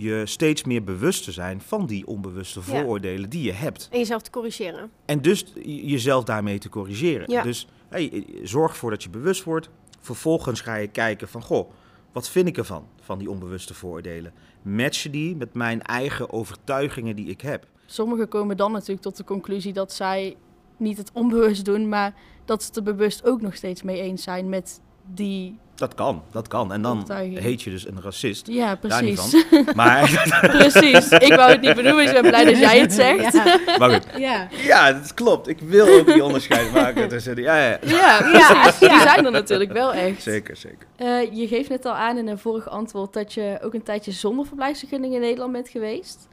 [0.00, 3.88] je steeds meer bewust te zijn van die onbewuste vooroordelen die je hebt.
[3.90, 4.90] En jezelf te corrigeren.
[5.04, 7.30] En dus jezelf daarmee te corrigeren.
[7.30, 7.42] Ja.
[7.42, 9.68] Dus hey, zorg ervoor dat je bewust wordt.
[10.00, 11.70] Vervolgens ga je kijken van, goh,
[12.12, 14.32] wat vind ik ervan, van die onbewuste vooroordelen?
[14.62, 17.66] Matchen die met mijn eigen overtuigingen die ik heb?
[17.86, 20.36] Sommigen komen dan natuurlijk tot de conclusie dat zij
[20.76, 22.14] niet het onbewust doen, maar
[22.44, 24.80] dat ze er bewust ook nog steeds mee eens zijn met
[25.14, 26.72] die dat kan, dat kan.
[26.72, 28.46] En dan heet je dus een racist.
[28.46, 29.44] Ja, precies.
[29.74, 30.26] Maar...
[30.58, 31.10] precies.
[31.10, 33.32] Ik wou het niet benoemen, dus ik ben blij dat jij het zegt.
[33.32, 33.58] Ja.
[33.78, 34.06] Maar goed.
[34.16, 34.48] Ja.
[34.50, 35.48] ja, dat klopt.
[35.48, 37.78] Ik wil ook die onderscheid maken tussen Ja, ja.
[37.82, 38.78] ja, precies.
[38.78, 40.22] Die zijn er natuurlijk wel echt.
[40.22, 40.86] Zeker, zeker.
[40.98, 44.12] Uh, je geeft net al aan in een vorig antwoord dat je ook een tijdje
[44.12, 46.28] zonder verblijfsvergunning in Nederland bent geweest.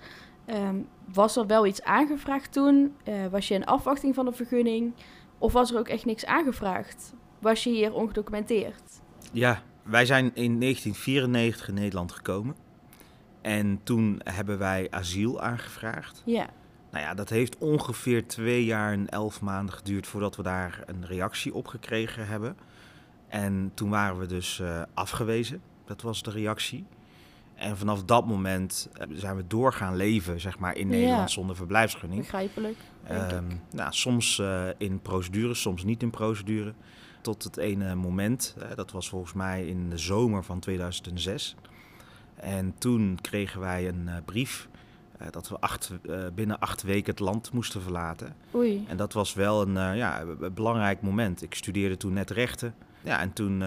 [0.49, 2.95] Um, was er wel iets aangevraagd toen?
[3.07, 4.93] Uh, was je in afwachting van een vergunning?
[5.37, 7.13] Of was er ook echt niks aangevraagd?
[7.39, 9.03] Was je hier ongedocumenteerd?
[9.31, 12.55] Ja, wij zijn in 1994 in Nederland gekomen.
[13.41, 16.21] En toen hebben wij asiel aangevraagd.
[16.25, 16.49] Ja.
[16.91, 21.05] Nou ja, dat heeft ongeveer twee jaar en elf maanden geduurd voordat we daar een
[21.05, 22.57] reactie op gekregen hebben.
[23.27, 25.61] En toen waren we dus uh, afgewezen.
[25.85, 26.85] Dat was de reactie.
[27.55, 32.21] En vanaf dat moment eh, zijn we doorgaan leven, zeg maar, in Nederland zonder verblijfsvergunning.
[32.21, 32.77] Begrijpelijk.
[33.11, 36.73] Um, nou, soms uh, in procedure, soms niet in procedure
[37.25, 38.55] tot het ene moment.
[38.75, 41.55] dat was volgens mij in de zomer van 2006.
[42.35, 44.67] En toen kregen wij een uh, brief
[45.21, 48.35] uh, dat we acht, uh, binnen acht weken het land moesten verlaten.
[48.55, 48.85] Oei.
[48.87, 51.41] En dat was wel een, ja, belangrijk moment.
[51.41, 52.75] Ik studeerde toen net rechten.
[53.01, 53.61] Ja, en toen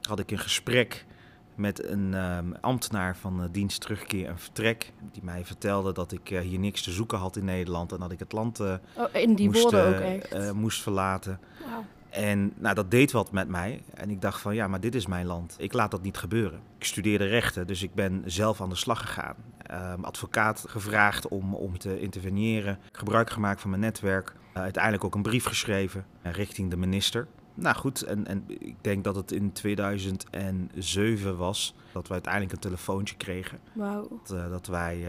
[0.00, 1.06] had ik een gesprek
[1.54, 2.14] met een
[2.60, 4.92] ambtenaar van dienst terugkeer en vertrek.
[5.12, 8.18] Die mij vertelde dat ik hier niks te zoeken had in Nederland en dat ik
[8.18, 8.76] het land oh,
[9.12, 10.52] in die moest, ook echt.
[10.52, 11.40] moest verlaten.
[11.60, 11.84] Wow.
[12.14, 13.82] En nou, dat deed wat met mij.
[13.94, 15.54] En ik dacht van ja, maar dit is mijn land.
[15.58, 16.60] Ik laat dat niet gebeuren.
[16.78, 19.36] Ik studeerde rechten, dus ik ben zelf aan de slag gegaan.
[19.70, 22.78] Um, advocaat gevraagd om, om te interveneren.
[22.92, 24.34] Gebruik gemaakt van mijn netwerk.
[24.56, 27.26] Uh, uiteindelijk ook een brief geschreven uh, richting de minister.
[27.54, 32.58] Nou goed, en, en ik denk dat het in 2007 was dat we uiteindelijk een
[32.58, 33.58] telefoontje kregen.
[33.72, 34.10] Wow.
[34.10, 35.08] Dat, uh, dat wij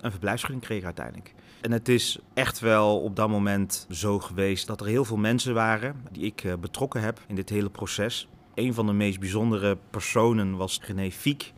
[0.00, 1.34] een verblijfsvergunning kregen uiteindelijk.
[1.60, 5.54] En het is echt wel op dat moment zo geweest dat er heel veel mensen
[5.54, 8.28] waren die ik uh, betrokken heb in dit hele proces.
[8.54, 11.52] Een van de meest bijzondere personen was René Fiek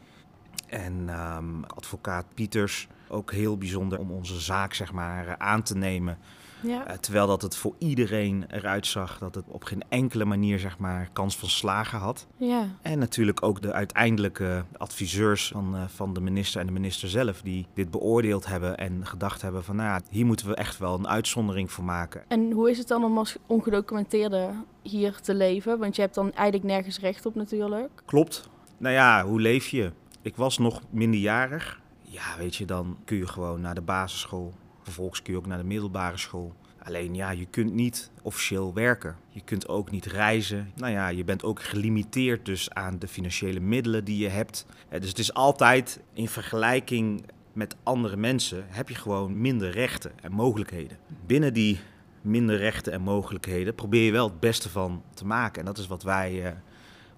[0.67, 2.89] en um, advocaat Pieters.
[3.09, 6.19] Ook heel bijzonder om onze zaak zeg maar, aan te nemen.
[6.63, 6.91] Ja.
[6.91, 10.79] Uh, terwijl dat het voor iedereen eruit zag dat het op geen enkele manier zeg
[10.79, 12.27] maar, kans van slagen had.
[12.37, 12.67] Ja.
[12.83, 17.43] En natuurlijk ook de uiteindelijke adviseurs van, uh, van de minister en de minister zelf
[17.43, 21.09] die dit beoordeeld hebben en gedacht hebben van nou hier moeten we echt wel een
[21.09, 22.23] uitzondering voor maken.
[22.29, 24.51] En hoe is het dan om als ongedocumenteerde
[24.83, 25.79] hier te leven?
[25.79, 28.03] Want je hebt dan eigenlijk nergens recht op natuurlijk.
[28.05, 28.49] Klopt.
[28.77, 29.93] Nou ja, hoe leef je?
[30.23, 31.81] Ik was nog minderjarig.
[32.03, 34.53] Ja, weet je, dan kun je gewoon naar de basisschool
[34.91, 36.55] Vervolgens kun je ook naar de middelbare school.
[36.83, 39.17] Alleen ja, je kunt niet officieel werken.
[39.29, 40.73] Je kunt ook niet reizen.
[40.75, 44.67] Nou ja, je bent ook gelimiteerd dus aan de financiële middelen die je hebt.
[44.91, 47.23] Dus het is altijd in vergelijking
[47.53, 50.99] met andere mensen heb je gewoon minder rechten en mogelijkheden.
[51.27, 51.81] Binnen die
[52.21, 55.61] minder rechten en mogelijkheden probeer je wel het beste van te maken.
[55.61, 56.49] En dat is wat wij, uh,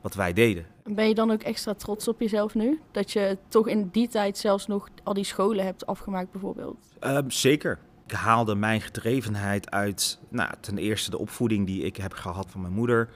[0.02, 0.66] wat wij deden.
[0.84, 2.80] Ben je dan ook extra trots op jezelf nu?
[2.90, 6.76] Dat je toch in die tijd zelfs nog al die scholen hebt afgemaakt bijvoorbeeld?
[7.00, 7.78] Uh, zeker.
[8.06, 12.60] Ik haalde mijn gedrevenheid uit, nou, ten eerste de opvoeding die ik heb gehad van
[12.60, 13.08] mijn moeder.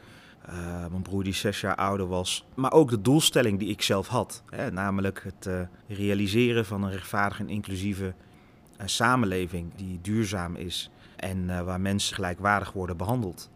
[0.49, 2.46] Uh, mijn broer die zes jaar ouder was.
[2.55, 4.42] Maar ook de doelstelling die ik zelf had.
[4.51, 10.90] Hè, namelijk het uh, realiseren van een rechtvaardige en inclusieve uh, samenleving die duurzaam is.
[11.16, 13.51] En waar mensen gelijkwaardig worden behandeld.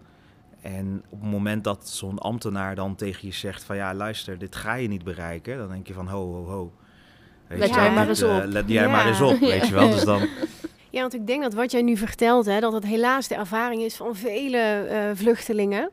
[0.63, 4.57] En op het moment dat zo'n ambtenaar dan tegen je zegt van ja luister, dit
[4.57, 5.59] ga je niet bereiken.
[5.59, 6.73] Dan denk je van ho ho ho.
[7.49, 8.45] let jij maar eens op.
[8.45, 9.91] let jij maar eens op, weet je wel.
[9.91, 10.29] Dus dan...
[10.93, 13.83] Ja, want ik denk dat wat jij nu vertelt, hè, dat het helaas de ervaring
[13.83, 15.91] is van vele uh, vluchtelingen.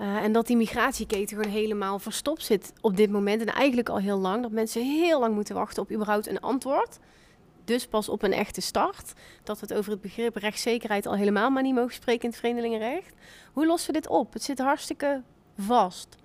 [0.00, 3.40] Uh, en dat die migratieketen gewoon helemaal verstopt zit op dit moment.
[3.40, 4.42] En eigenlijk al heel lang.
[4.42, 6.98] Dat mensen heel lang moeten wachten op überhaupt een antwoord.
[7.68, 9.12] Dus pas op een echte start.
[9.42, 12.38] Dat we het over het begrip rechtszekerheid al helemaal maar niet mogen spreken in het
[12.38, 13.14] vreemdelingenrecht.
[13.52, 14.32] Hoe lossen we dit op?
[14.32, 15.22] Het zit hartstikke
[15.58, 16.16] vast.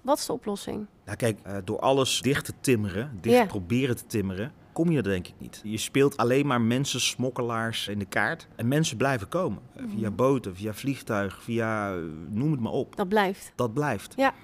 [0.00, 0.86] Wat is de oplossing?
[1.04, 3.48] Nou kijk, uh, door alles dicht te timmeren, dicht yeah.
[3.48, 5.60] proberen te timmeren, kom je er denk ik niet.
[5.64, 8.48] Je speelt alleen maar mensen, smokkelaars in de kaart.
[8.56, 9.62] En mensen blijven komen.
[9.78, 9.90] Mm.
[9.90, 11.94] Via boten, via vliegtuig, via
[12.28, 12.96] noem het maar op.
[12.96, 13.52] Dat blijft.
[13.54, 14.12] Dat blijft.
[14.16, 14.34] Ja.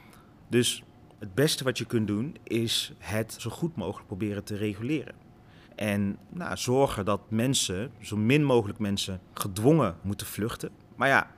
[0.49, 0.85] Dus
[1.19, 5.15] het beste wat je kunt doen is het zo goed mogelijk proberen te reguleren.
[5.81, 10.71] En nou, zorgen dat mensen, zo min mogelijk mensen, gedwongen moeten vluchten.
[10.97, 11.31] Maar ja,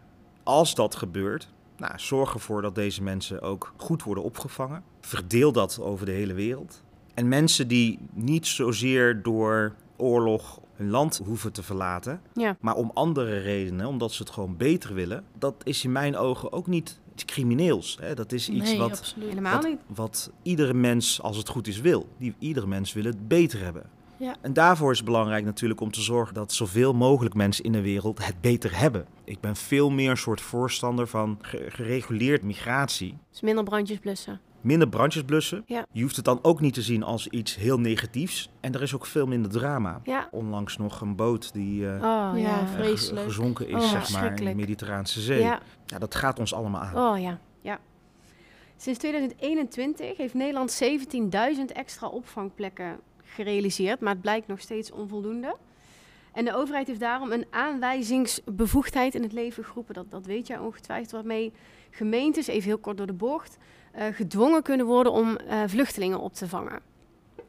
[0.43, 4.83] als dat gebeurt, nou, zorg ervoor dat deze mensen ook goed worden opgevangen.
[5.01, 6.83] Verdeel dat over de hele wereld.
[7.15, 12.57] En mensen die niet zozeer door oorlog hun land hoeven te verlaten, ja.
[12.61, 16.53] maar om andere redenen, omdat ze het gewoon beter willen, dat is in mijn ogen
[16.53, 17.97] ook niet iets crimineels.
[18.01, 18.15] Hè?
[18.15, 22.09] Dat is iets nee, wat, wat, wat, iedere mens, als het goed is, wil.
[22.19, 24.01] Die, iedere mens wil het beter hebben.
[24.23, 24.37] Ja.
[24.41, 27.81] En daarvoor is het belangrijk natuurlijk om te zorgen dat zoveel mogelijk mensen in de
[27.81, 29.07] wereld het beter hebben.
[29.25, 33.19] Ik ben veel meer een soort voorstander van gereguleerd migratie.
[33.31, 35.63] Dus minder brandjes blussen minder brandjes blussen.
[35.67, 35.87] Ja.
[35.93, 38.51] Je hoeft het dan ook niet te zien als iets heel negatiefs.
[38.61, 40.01] En er is ook veel minder drama.
[40.05, 40.29] Ja.
[40.31, 43.27] Onlangs nog een boot die uh, oh, ja, vreselijk.
[43.27, 45.43] gezonken is, oh, zeg maar, in de Mediterraanse Zee.
[45.43, 45.61] Ja.
[45.87, 47.13] ja, dat gaat ons allemaal aan.
[47.13, 47.79] Oh ja, ja.
[48.77, 53.01] Sinds 2021 heeft Nederland 17.000 extra opvangplekken
[53.35, 55.57] gerealiseerd, maar het blijkt nog steeds onvoldoende.
[56.33, 59.95] En de overheid heeft daarom een aanwijzingsbevoegdheid in het leven geroepen.
[59.95, 61.53] Dat, dat weet jij ongetwijfeld, waarmee
[61.91, 63.59] gemeentes, even heel kort door de bocht,
[63.97, 66.81] uh, gedwongen kunnen worden om uh, vluchtelingen op te vangen.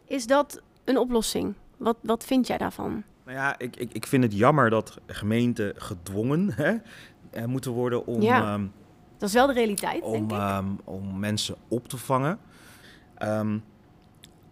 [0.05, 1.53] Is dat een oplossing?
[1.77, 3.03] Wat, wat vind jij daarvan?
[3.25, 6.75] Nou ja, ik, ik, ik vind het jammer dat gemeenten gedwongen hè,
[7.33, 8.21] uh, moeten worden om.
[8.21, 8.71] Ja, um,
[9.17, 10.57] dat is wel de realiteit, om, denk ik.
[10.57, 12.39] Um, om mensen op te vangen.
[13.23, 13.63] Um,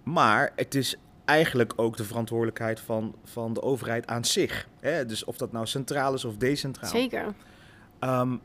[0.03, 4.67] maar het is eigenlijk ook de verantwoordelijkheid van, van de overheid aan zich.
[4.79, 5.05] Hè?
[5.05, 6.89] Dus of dat nou centraal is of decentraal.
[6.89, 7.33] Zeker.
[7.99, 8.41] Um,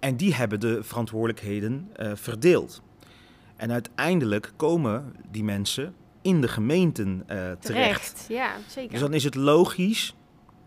[0.00, 2.82] en die hebben de verantwoordelijkheden uh, verdeeld.
[3.56, 7.60] En uiteindelijk komen die mensen in de gemeenten uh, terecht.
[7.60, 8.26] terecht.
[8.28, 8.90] Ja, zeker.
[8.90, 10.16] Dus dan is het logisch,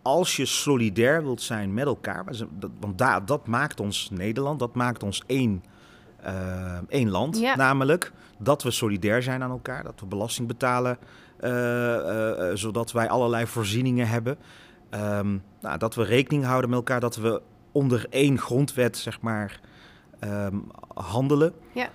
[0.02, 2.26] als je solidair wilt zijn met elkaar,
[2.80, 5.64] want daar, dat maakt ons Nederland, dat maakt ons één,
[6.26, 7.56] uh, één land, ja.
[7.56, 10.98] namelijk dat we solidair zijn aan elkaar, dat we belasting betalen,
[12.54, 14.38] zodat wij allerlei voorzieningen hebben.
[14.92, 19.60] Um, nou, dat we rekening houden met elkaar, dat we onder één grondwet, zeg maar,
[20.24, 21.54] um, handelen.
[21.74, 21.90] Ja.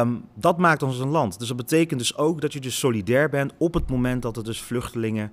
[0.00, 1.38] Um, dat maakt ons een land.
[1.38, 4.44] Dus dat betekent dus ook dat je dus solidair bent op het moment dat er
[4.44, 5.32] dus vluchtelingen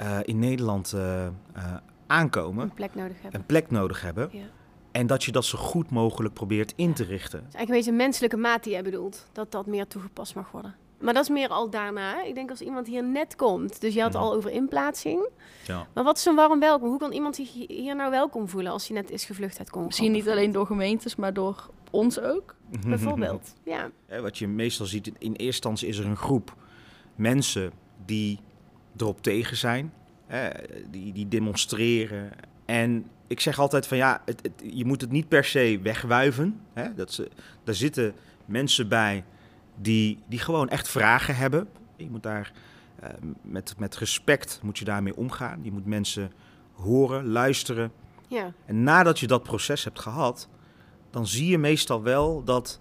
[0.00, 1.24] uh, in Nederland uh,
[1.56, 1.74] uh,
[2.06, 2.64] aankomen.
[2.64, 3.40] Een plek nodig hebben.
[3.40, 4.28] Een plek nodig hebben.
[4.32, 4.44] Ja.
[4.92, 7.38] En dat je dat zo goed mogelijk probeert in te richten.
[7.38, 9.26] Het is eigenlijk een beetje een menselijke maat die jij bedoelt.
[9.32, 10.74] Dat dat meer toegepast mag worden.
[11.02, 12.22] Maar dat is meer al daarna.
[12.22, 13.80] Ik denk als iemand hier net komt.
[13.80, 15.28] Dus je had het al over inplaatsing.
[15.66, 15.86] Ja.
[15.94, 16.88] Maar wat is een warm welkom?
[16.88, 19.86] Hoe kan iemand zich hier nou welkom voelen als hij net is gevlucht uit Congo?
[19.86, 22.56] Misschien niet alleen door gemeentes, maar door ons ook.
[22.86, 23.90] Bijvoorbeeld, ja.
[24.20, 26.56] Wat je meestal ziet, in eerste instantie is er een groep
[27.14, 27.72] mensen
[28.04, 28.38] die
[28.96, 29.92] erop tegen zijn.
[30.90, 32.32] die, die demonstreren.
[32.64, 36.60] En ik zeg altijd van ja, het, het, je moet het niet per se wegwuiven.
[36.72, 36.94] Hè?
[36.94, 37.28] Dat ze,
[37.64, 38.14] daar zitten
[38.46, 39.24] mensen bij
[39.76, 41.68] die, die gewoon echt vragen hebben.
[41.96, 42.52] Je moet daar
[43.02, 43.08] uh,
[43.42, 45.60] met, met respect moet je daarmee omgaan.
[45.62, 46.32] Je moet mensen
[46.72, 47.92] horen, luisteren.
[48.28, 48.52] Ja.
[48.66, 50.48] En nadat je dat proces hebt gehad,
[51.10, 52.80] dan zie je meestal wel dat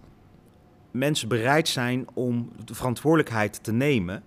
[0.91, 4.23] mensen bereid zijn om de verantwoordelijkheid te nemen.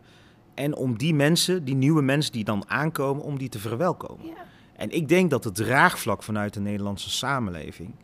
[0.55, 4.27] En om die mensen, die nieuwe mensen die dan aankomen, om die te verwelkomen.
[4.27, 4.33] Ja.
[4.77, 7.95] En ik denk dat het draagvlak vanuit de Nederlandse samenleving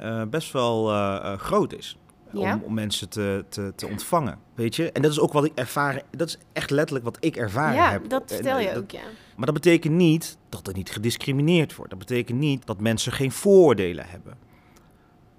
[0.00, 1.96] uh, best wel uh, groot is.
[2.32, 2.54] Ja?
[2.54, 4.38] Om, om, mensen te, te, te, ontvangen.
[4.54, 4.92] Weet je?
[4.92, 6.02] En dat is ook wat ik ervaren.
[6.10, 8.08] Dat is echt letterlijk wat ik ervaren ja, heb.
[8.08, 9.02] Dat vertel je en, ook, ja.
[9.36, 11.90] Maar dat betekent niet dat er niet gediscrimineerd wordt.
[11.90, 14.34] Dat betekent niet dat mensen geen vooroordelen hebben.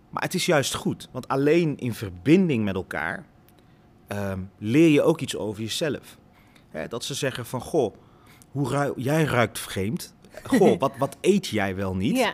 [0.10, 1.10] Maar het is juist goed.
[1.12, 3.26] Want alleen in verbinding met elkaar
[4.08, 6.18] um, leer je ook iets over jezelf.
[6.70, 7.96] Hè, dat ze zeggen van, goh,
[8.52, 10.16] hoe ruik, jij ruikt vreemd.
[10.44, 12.18] Goh, wat, wat eet jij wel niet?
[12.18, 12.34] Ja.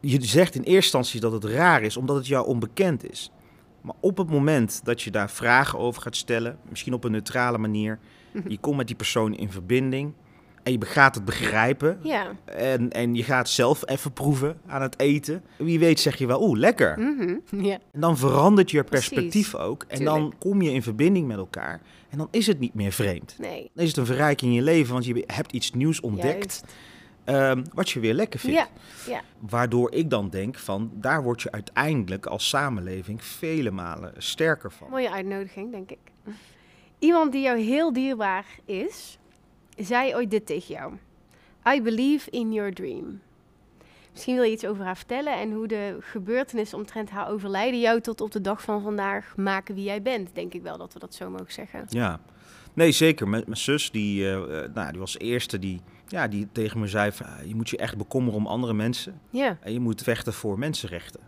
[0.00, 3.30] je zegt in eerste instantie dat het raar is, omdat het jou onbekend is.
[3.86, 7.58] Maar op het moment dat je daar vragen over gaat stellen, misschien op een neutrale
[7.58, 7.98] manier,
[8.32, 8.50] Mhm.
[8.50, 10.12] je komt met die persoon in verbinding
[10.62, 11.98] en je gaat het begrijpen.
[12.02, 12.26] Ja.
[12.44, 15.42] En, en je gaat zelf even proeven aan het eten.
[15.58, 16.98] Wie weet zeg je wel, oeh, lekker.
[17.50, 17.78] Ja.
[17.92, 19.08] En dan verandert je Precies.
[19.08, 19.84] perspectief ook.
[19.88, 21.80] En dan kom je in verbinding met elkaar.
[22.08, 23.36] En dan is het niet meer vreemd.
[23.38, 23.70] Nee.
[23.74, 26.62] Dan is het een verrijking in je leven, want je hebt iets nieuws ontdekt.
[26.62, 26.74] Juist.
[27.26, 28.56] Ehm, wat je weer lekker vindt.
[28.56, 28.68] Ja.
[29.06, 29.20] Ja.
[29.38, 34.90] Waardoor ik dan denk van, daar word je uiteindelijk als samenleving vele malen sterker van.
[34.90, 35.98] Mooie uitnodiging, denk ik.
[36.98, 39.18] Iemand die jou heel dierbaar is,
[39.76, 40.92] zei ooit dit tegen jou.
[41.74, 43.20] I believe in your dream.
[44.12, 48.00] Misschien wil je iets over haar vertellen en hoe de gebeurtenissen omtrent haar overlijden jou
[48.00, 50.34] tot op de dag van vandaag maken wie jij bent.
[50.34, 51.84] Denk ik wel dat we dat zo mogen zeggen.
[51.88, 52.20] Ja,
[52.76, 53.28] nee zeker.
[53.28, 56.80] Mijn, mijn zus, die, eh, eh, nou, die was de eerste die, ja, die tegen
[56.80, 59.20] me zei van, ah, je moet je echt bekommeren om andere mensen.
[59.30, 61.20] Ja, En je moet vechten voor mensenrechten.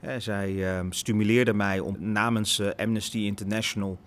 [0.00, 3.98] Hè, zij ehm, stimuleerde mij om namens eh, Amnesty International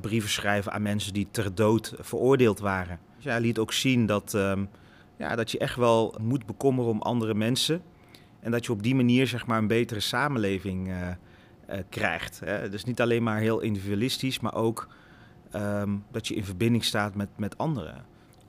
[0.00, 2.98] brieven schrijven aan mensen die ter dood veroordeeld waren.
[3.16, 4.64] Dus hij liet ook zien dat, ehm,
[5.18, 7.82] ja, dat je echt wel moet bekommeren om andere mensen.
[8.40, 10.92] En dat je op die manier zeg maar, een betere samenleving
[11.88, 12.40] krijgt.
[12.44, 12.68] Hè.
[12.68, 14.88] Dus niet alleen maar heel individualistisch, maar ook
[15.50, 18.04] ehm, dat je in verbinding staat met, met anderen.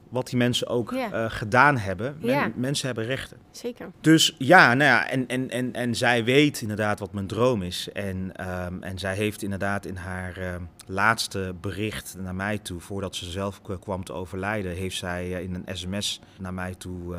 [0.10, 2.18] Wat die mensen ook eh, gedaan hebben.
[2.22, 2.54] Men-.
[2.56, 3.38] Mensen hebben rechten.
[3.52, 3.92] zeker.
[4.02, 7.90] Dus ja, nou ja, en, en, en, en zij weet inderdaad wat mijn droom is.
[7.94, 13.16] En, ehm, en zij heeft inderdaad in haar ehm, laatste bericht naar mij toe, voordat
[13.16, 17.16] ze zelf kwam te overlijden, heeft zij eh, in een sms naar mij toe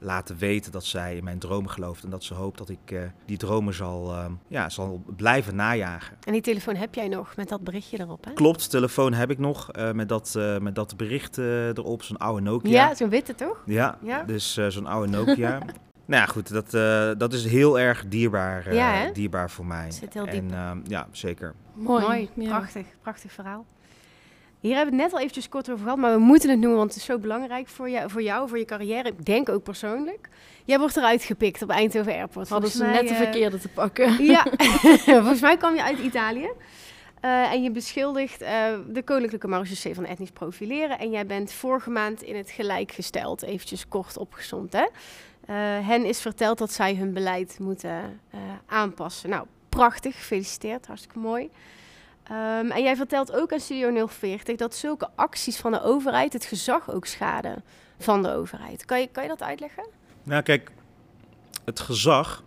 [0.00, 2.04] laten weten dat zij in mijn dromen gelooft.
[2.04, 6.16] En dat ze hoopt dat ik eh, die dromen zal, ehm, ja, zal blijven najagen.
[6.24, 8.32] En die telefoon heb jij nog met dat berichtje erop, hè?
[8.32, 12.16] Klopt, telefoon heb ik nog eh, met, dat, eh, met dat bericht eh, erop, zo'n
[12.16, 12.70] oude Nokia.
[12.70, 13.62] Ja, zo'n witte toch?
[13.66, 14.22] Ja, Ja?
[14.22, 15.58] dus eh, zo'n oude Nokia.
[16.08, 19.90] nou ja, goed, dat, eh, dat is heel erg dierbaar, eh, Ja, dierbaar voor mij.
[19.90, 20.52] Zit heel en diep.
[20.52, 21.54] ehm, ja, zeker.
[21.74, 22.04] Mooi.
[22.04, 22.48] Mooi, ja.
[22.58, 23.64] prachtig, prachtig verhaal.
[24.60, 26.78] Hier hebben we het net al eventjes kort over gehad, maar we moeten het noemen,
[26.78, 29.08] want het is zo belangrijk voor jou, voor, jou, voor je carrière.
[29.08, 30.28] Ik denk ook persoonlijk.
[30.64, 32.48] Jij wordt eruit gepikt op Eindhoven Airport.
[32.48, 34.24] Hadden ze net de eh, verkeerde te pakken.
[34.24, 34.46] Ja,
[35.04, 36.50] volgens mij kwam je uit Italië.
[37.20, 40.98] Eh, en je beschuldigt eh, de Koninklijke Marechaussee van etnisch profileren.
[40.98, 43.42] En jij bent vorige maand in het gelijk gesteld.
[43.42, 44.86] Eventjes kort opgezond, hè?
[45.82, 48.20] Hen is verteld dat zij hun beleid moeten
[48.66, 49.30] aanpassen.
[49.30, 50.16] Nou, prachtig.
[50.16, 50.86] Gefeliciteerd.
[50.86, 51.50] Hartstikke mooi.
[52.28, 56.44] Ehm, en jij vertelt ook aan Studio 040 dat zulke acties van de overheid het
[56.44, 57.62] gezag ook schaden
[57.98, 58.84] van de overheid.
[58.84, 59.86] Kan je, kan je dat uitleggen?
[60.22, 60.70] Nou, kijk,
[61.64, 62.42] het gezag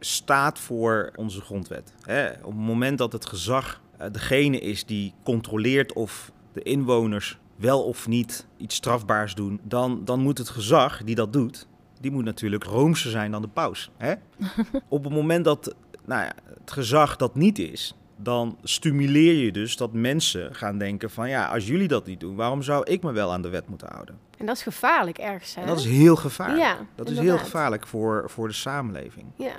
[0.00, 1.92] staat voor onze grondwet.
[2.02, 2.30] Hè?
[2.30, 7.82] Op het moment dat het gezag eh, degene is die controleert of de inwoners wel
[7.84, 11.66] of niet iets strafbaars doen, dan, dan moet het gezag die dat doet,
[12.00, 13.90] die moet natuurlijk roomser zijn dan de paus.
[13.96, 14.14] Hè?
[14.88, 19.76] Op het moment dat nou ja, het gezag dat niet is, dan stimuleer je dus
[19.76, 23.12] dat mensen gaan denken van ja, als jullie dat niet doen, waarom zou ik me
[23.12, 24.18] wel aan de wet moeten houden?
[24.38, 25.60] En dat is gevaarlijk ergens, hè?
[25.60, 26.60] En dat is heel gevaarlijk.
[26.60, 29.26] Ja, dat is heel gevaarlijk voor, voor de samenleving.
[29.36, 29.54] Ja,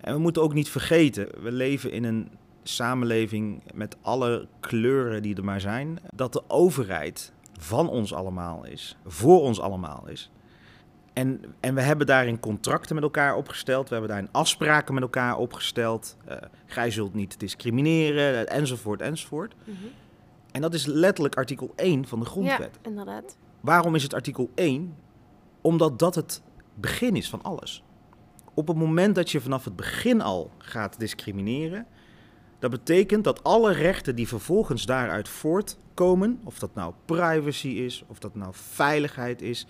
[0.00, 2.28] En we moeten ook niet vergeten, we leven in een
[2.62, 8.96] samenleving met alle kleuren die er maar zijn, dat de overheid van ons allemaal is,
[9.06, 10.30] voor ons allemaal is.
[11.18, 15.36] En, en we hebben daarin contracten met elkaar opgesteld, we hebben daarin afspraken met elkaar
[15.36, 16.16] opgesteld.
[16.24, 19.54] Eh gij zult niet discrimineren, enzovoort, enzovoort.
[19.64, 19.76] Mhm.
[20.50, 22.78] En dat is letterlijk artikel 1 van de ja grondwet.
[22.82, 23.36] inderdaad.
[23.60, 24.96] Waarom is het artikel 1?
[25.60, 26.42] Omdat dat het
[26.74, 27.82] begin is van alles.
[28.54, 31.86] Op het moment dat je vanaf het begin al gaat discrimineren,
[32.58, 38.18] dat betekent dat alle rechten die vervolgens daaruit voortkomen, of dat nou privacy is, of
[38.18, 39.66] dat nou veiligheid is,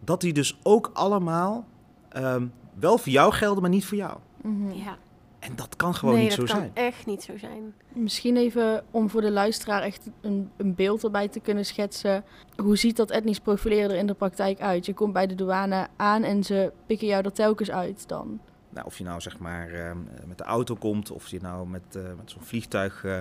[0.00, 1.64] dat die dus ook allemaal
[2.08, 4.18] ehm, wel voor jou gelden, maar niet voor jou.
[4.42, 4.70] Mhm.
[4.72, 4.96] Ja.
[5.38, 6.86] En dat kan gewoon nee, niet dat zo kan zijn.
[6.86, 7.74] echt niet zo zijn.
[7.92, 12.24] Misschien even om voor de luisteraar echt een, een beeld erbij te kunnen schetsen.
[12.56, 14.86] Hoe ziet dat etnisch profileren er in de praktijk uit?
[14.86, 18.40] Je komt bij de douane aan en ze pikken jou er telkens uit dan.
[18.70, 21.96] Nou, of je nou zeg maar ehm, met de auto komt, of je nou met,
[21.96, 23.18] eh, met zo'n vliegtuig eh,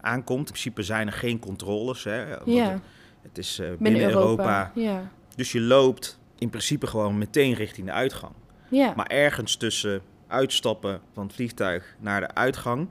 [0.00, 0.38] aankomt.
[0.46, 2.04] In principe zijn er geen controles.
[2.04, 2.80] Hè, Ja, het-
[3.22, 4.26] Het is eh, binnen, binnen Europa.
[4.30, 4.70] Europa.
[4.74, 5.10] Ja.
[5.38, 8.32] Dus je loopt in principe gewoon meteen richting de uitgang.
[8.68, 8.92] Ja.
[8.96, 12.88] Maar ergens tussen uitstappen van het vliegtuig naar de uitgang...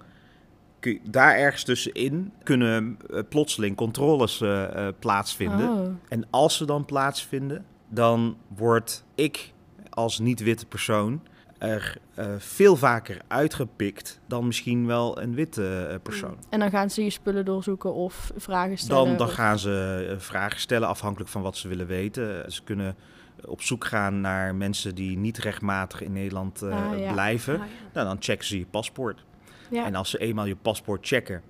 [0.79, 5.69] Kun je, daar ergens tussenin kunnen eh, plotseling controles eh, eh, plaatsvinden.
[5.69, 5.87] Oh.
[6.09, 9.53] En als ze dan plaatsvinden, dan word ik
[9.89, 11.21] als niet-witte persoon
[11.57, 16.37] er eh, veel vaker uitgepikt dan misschien wel een witte eh, persoon.
[16.49, 19.05] En dan gaan ze je spullen doorzoeken of vragen stellen.
[19.05, 22.51] Dan, dan gaan ze eh, vragen stellen afhankelijk van wat ze willen weten.
[22.51, 22.95] Ze kunnen
[23.45, 27.11] op zoek gaan naar mensen die niet rechtmatig in Nederland Ah, ja.
[27.11, 27.65] blijven, ja.
[27.93, 29.25] nou, dan checken ze je paspoort.
[29.69, 29.85] Ja.
[29.85, 31.41] En als ze eenmaal je paspoort checken,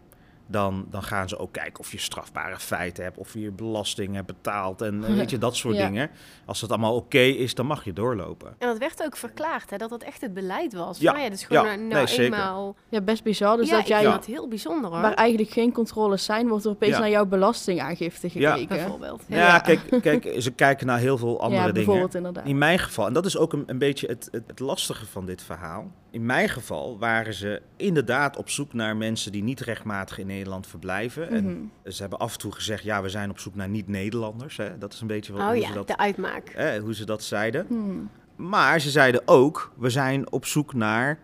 [0.48, 4.14] dan, dan gaan ze ook kijken of je strafbare feiten hebt, of je je belasting
[4.16, 5.86] hebt betaald en weet je, dat soort Ja.
[5.88, 6.10] dingen.
[6.46, 8.56] Als dat allemaal oké is, dan mag je doorlopen.
[8.58, 11.00] En dat werd ook verklaard, hè, dat dat echt het beleid was.
[11.00, 12.24] Ja, Ja, ja dus gewoon ja, nou, nee, zeker.
[12.24, 12.76] eenmaal...
[12.90, 13.58] ja, best bizar.
[13.58, 15.02] Dus ja, dat jij, vind dat heel bijzonder hoor.
[15.02, 17.00] waar eigenlijk geen controles zijn, wordt er opeens Ja.
[17.00, 18.52] naar jouw belastingaangifte Ja.
[18.52, 18.78] gekeken.
[18.78, 19.24] bijvoorbeeld.
[19.28, 19.60] Ja, Ja.
[19.60, 21.74] Kijk, kijk, ze kijken naar heel veel andere ja, dingen.
[21.74, 22.46] bijvoorbeeld inderdaad.
[22.46, 25.26] In mijn geval, en dat is ook een, een beetje het, het, het lastige van
[25.26, 25.92] dit verhaal.
[26.18, 30.68] In mijn geval waren ze inderdaad op zoek naar mensen die niet rechtmatig in Nederland
[30.68, 31.30] verblijven.
[31.30, 31.92] En Mhm.
[31.92, 34.60] ze hebben af en toe gezegd, ja, we zijn op zoek naar niet-Nederlanders.
[34.80, 36.56] Dat is een beetje wat, Oh hoe, ja, ze dat, de uitmaak.
[36.82, 37.66] hoe ze dat zeiden.
[37.68, 38.10] Hmm.
[38.36, 41.20] Maar ze zeiden ook, we zijn op zoek naar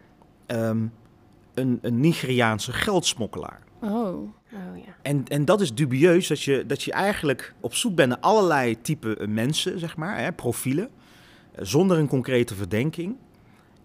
[0.46, 0.86] ehm,
[1.54, 3.60] een, een Nigeriaanse geldsmokkelaar.
[3.82, 3.90] Oh.
[3.92, 4.96] Oh ja.
[5.02, 8.82] En, en dat is dubieus, dat je, dat je eigenlijk op zoek bent naar allerlei
[8.82, 10.90] type mensen, zeg maar, hè, profielen,
[11.52, 13.16] eh, zonder een concrete verdenking.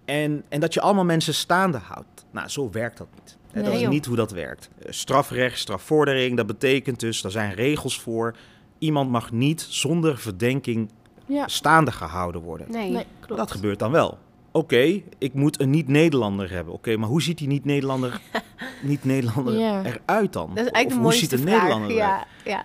[0.08, 2.26] En, en dat je allemaal mensen staande houdt.
[2.30, 3.36] Nou, zo werkt dat niet.
[3.52, 3.90] Hè, dat is joh.
[3.90, 4.68] niet hoe dat werkt.
[4.78, 8.36] Eh, Strafrecht, strafvordering, dat betekent dus, daar zijn regels voor.
[8.78, 10.90] Iemand mag niet zonder verdenking
[11.26, 11.48] Ja.
[11.48, 12.70] staande gehouden worden.
[12.70, 12.90] Nee.
[12.90, 13.40] Nee, klopt.
[13.40, 14.18] Dat gebeurt dan wel.
[14.52, 16.74] Oké, ik moet een niet-Nederlander hebben.
[16.74, 18.20] Oké, maar hoe ziet die niet-Nederlander
[18.82, 19.82] niet-Nederlander Ja.
[19.84, 20.48] eruit dan?
[20.48, 21.54] Dat is Of eigenlijk de hoe mooiste ziet een vraag.
[21.62, 22.26] Nederlander eruit?
[22.44, 22.64] Ja, ja.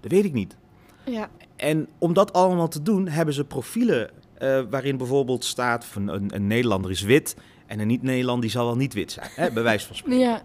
[0.00, 0.56] Dat weet ik niet.
[1.04, 1.28] Ja.
[1.56, 4.10] En om dat allemaal te doen, hebben ze profielen
[4.42, 8.66] eh, waarin bijvoorbeeld staat van een, een Nederlander is wit en een niet-Nederlander die zal
[8.66, 10.20] wel niet wit zijn, hè, bij wijze van spreken.
[10.20, 10.42] Ja.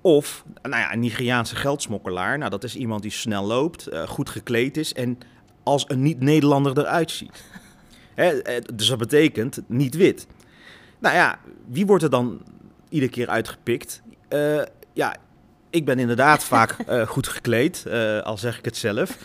[0.00, 4.30] Of nou ja, een Nigeriaanse geldsmokkelaar, nou dat is iemand die snel loopt, eh, goed
[4.30, 5.18] gekleed is en
[5.62, 7.44] als een niet-Nederlander eruit ziet.
[8.14, 10.26] Hè, eh, dus dat betekent niet wit.
[10.98, 12.40] Nou ja, wie wordt er dan
[12.88, 14.02] iedere keer uitgepikt?
[14.28, 15.16] Eh, ja,
[15.72, 19.18] ik ben inderdaad vaak eh, goed gekleed, eh, al zeg ik het zelf.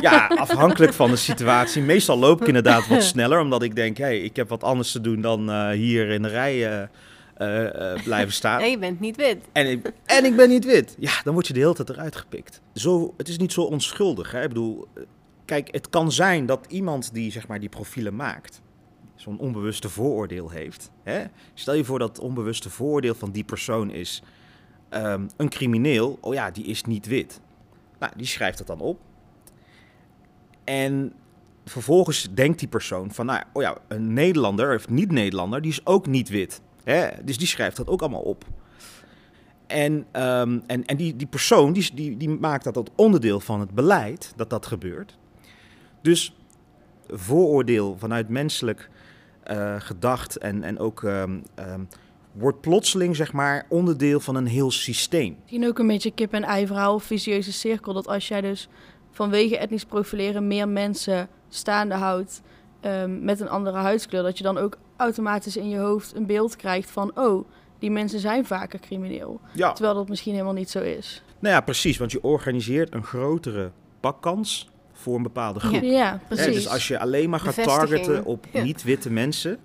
[0.00, 1.82] Ja, afhankelijk van de situatie.
[1.82, 5.00] Meestal loop ik inderdaad wat sneller, omdat ik denk, hey, ik heb wat anders te
[5.00, 6.88] doen dan eh, hier in de rij
[8.04, 8.60] blijven staan.
[8.60, 9.38] Nee, je bent niet wit.
[9.52, 10.96] En ik, en ik ben niet wit.
[10.98, 12.60] Ja, dan word je de hele tijd eruit gepikt.
[12.74, 14.32] Zo, het is niet zo onschuldig.
[14.32, 14.42] Hè?
[14.42, 14.88] Ik bedoel,
[15.44, 18.60] kijk, het kan zijn dat iemand die zeg maar die profielen maakt,
[19.14, 20.90] zo'n onbewuste vooroordeel heeft.
[21.02, 21.24] Hè?
[21.54, 24.22] Stel je voor dat het onbewuste vooroordeel van die persoon is
[24.88, 26.18] ehm, een crimineel.
[26.20, 27.40] Oh ja, die is niet wit.
[27.98, 29.00] Nou, die schrijft dat dan op.
[30.64, 31.12] En
[31.64, 36.06] vervolgens denkt die persoon van, nou, oh ja, een Nederlander of niet-Nederlander, die is ook
[36.06, 36.60] niet wit.
[36.84, 37.08] Hè?
[37.24, 38.44] Dus die schrijft dat ook allemaal op.
[39.66, 43.60] En, ehm, en, en die, die persoon die, die, die maakt dat tot onderdeel van
[43.60, 45.18] het beleid dat dat gebeurt.
[46.02, 46.36] Dus
[47.08, 48.90] vooroordeel vanuit menselijk
[49.42, 51.38] eh, gedacht en, en ook ehm,
[52.38, 55.36] wordt plotseling zeg maar onderdeel van een heel systeem.
[55.40, 57.92] Misschien ook een beetje kip-en-ei verhaal of visieuze cirkel.
[57.92, 58.68] Dat als jij dus
[59.10, 62.42] vanwege etnisch profileren meer mensen staande houdt
[62.80, 66.56] ehm, met een andere huidskleur, dat je dan ook automatisch in je hoofd een beeld
[66.56, 69.40] krijgt van, oh, die mensen zijn vaker crimineel.
[69.52, 69.72] Ja.
[69.72, 71.22] Terwijl dat misschien helemaal niet zo is.
[71.38, 73.70] Nou ja, precies, want je organiseert een grotere
[74.00, 75.82] pakkans voor een bepaalde groep.
[75.82, 76.54] Ja, precies.
[76.54, 78.62] dus als je alleen maar gaat targeten op Ja.
[78.62, 79.58] niet-witte mensen,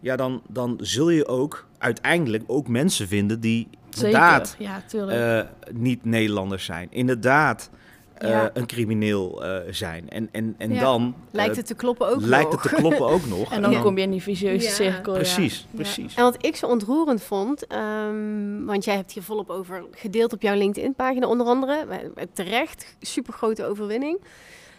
[0.00, 4.54] ja, dan, dan zul je ook uiteindelijk ook mensen vinden die inderdaad.
[4.58, 5.46] Ja, tuurlijk.
[5.46, 6.86] eh, niet Nederlanders zijn.
[6.90, 7.70] Inderdaad
[8.14, 8.50] eh, Ja.
[8.54, 10.08] een crimineel eh, zijn.
[10.10, 10.80] En, en, en Ja.
[10.80, 12.62] dan Lijkt het te kloppen ook lijkt nog.
[12.62, 13.52] het te kloppen ook nog.
[13.54, 13.80] en dan ja.
[13.80, 14.72] kom je in die visieuze Ja.
[14.72, 15.12] cirkel.
[15.12, 15.18] ja.
[15.18, 15.76] Precies, Ja.
[15.76, 16.14] precies.
[16.14, 20.42] En wat ik zo ontroerend vond, ehm, want jij hebt hier volop over gedeeld op
[20.42, 21.86] jouw LinkedIn-pagina onder andere,
[22.32, 24.20] terecht, super grote overwinning,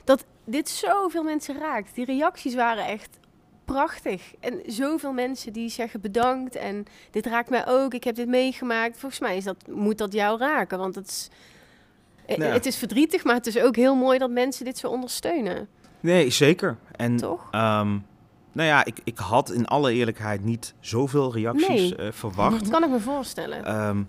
[0.04, 1.96] dat dit zoveel mensen raakt.
[1.96, 3.20] Die reacties waren echt
[3.74, 4.22] prachtig.
[4.40, 8.98] En zoveel mensen die zeggen bedankt en dit raakt mij ook, ik heb dit meegemaakt.
[8.98, 11.30] Volgens mij is dat, moet dat jou raken, want het is,
[12.26, 12.44] eh, Ja.
[12.46, 15.68] het is verdrietig, maar het is ook heel mooi dat mensen dit zo ondersteunen.
[16.00, 16.78] Nee, zeker.
[16.96, 17.48] En Toch?
[17.52, 17.90] ehm,
[18.52, 21.96] nou ja, ik, ik had in alle eerlijkheid niet zoveel reacties Nee.
[21.96, 22.60] eh, verwacht.
[22.60, 23.66] Dat kan ik me voorstellen.
[23.66, 24.04] Ehm,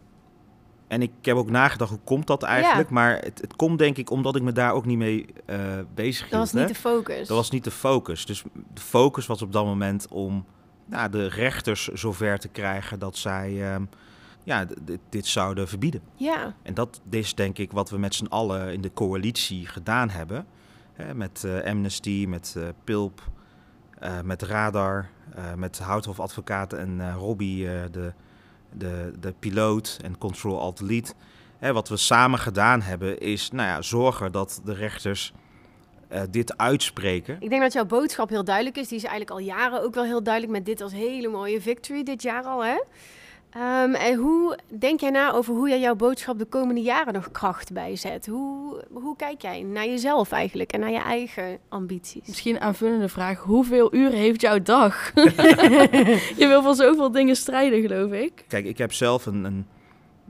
[0.93, 2.91] en ik heb ook nagedacht, hoe komt dat eigenlijk?
[2.91, 5.57] Maar het, het komt denk ik omdat ik me daar ook niet mee eh
[5.95, 6.31] bezig hield.
[6.31, 6.59] dat was hè.
[6.59, 7.29] niet de focus.
[7.29, 8.27] Dat was niet de focus.
[8.27, 8.43] Dus
[8.75, 10.45] de focus was op dat moment om
[10.87, 13.85] nou, de rechters zover te krijgen dat zij ehm,
[14.43, 16.03] ja, dit, dit zouden verbieden.
[16.15, 20.11] Ja, En dat is denk ik wat we met z'n allen in de coalitie gedaan
[20.11, 20.47] hebben.
[20.93, 23.23] Hè, met eh, Amnesty, met eh, Pulp,
[23.99, 25.09] eh, met Radar,
[25.57, 28.13] met Houthof Advocaten en Robbie, de,
[28.75, 31.13] de, de piloot en Control Alt Delete.
[31.59, 35.33] Hè, wat we samen gedaan hebben is nou ja, zorgen dat de rechters
[36.09, 37.37] eh, dit uitspreken.
[37.41, 38.89] Ik denk dat jouw boodschap heel duidelijk is.
[38.89, 42.03] Die is eigenlijk al jaren ook wel heel duidelijk met dit als hele mooie victory
[42.03, 42.65] dit jaar al.
[42.65, 42.83] Hè?
[43.53, 47.31] Ehm, en hoe denk jij na over hoe jij jouw boodschap de komende jaren nog
[47.31, 48.27] kracht bijzet?
[48.27, 52.27] Hoe, hoe kijk jij naar jezelf eigenlijk en naar je eigen ambities?
[52.27, 53.39] Misschien een aanvullende vraag.
[53.39, 55.13] Hoeveel uren heeft jouw dag?
[56.43, 58.45] je wil voor zoveel dingen strijden, geloof ik.
[58.49, 59.67] Kijk, ik heb zelf een, een,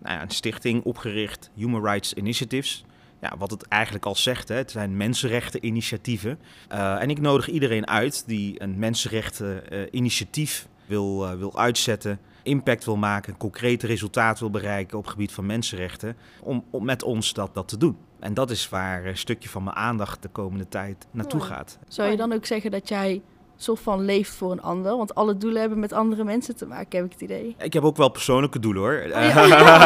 [0.02, 2.84] nou ja, een stichting opgericht, Human Rights Initiatives.
[3.20, 6.38] Ja, wat het eigenlijk al zegt, hè, het zijn mensenrechten-initiatieven.
[6.72, 12.96] Uh, en ik nodig iedereen uit die een mensenrechten-initiatief wil, uh, wil uitzetten, impact wil
[12.96, 17.54] maken, concrete resultaten wil bereiken op het gebied van mensenrechten, om, om met ons dat,
[17.54, 17.96] dat te doen.
[18.20, 21.78] En dat is waar een stukje van mijn aandacht de komende tijd naartoe gaat.
[21.88, 23.22] Zou je dan ook zeggen dat jij
[23.56, 24.96] soort van leeft voor een ander?
[24.96, 27.54] Want alle doelen hebben met andere mensen te maken, heb ik het idee.
[27.58, 28.92] Ik heb ook wel persoonlijke doelen hoor.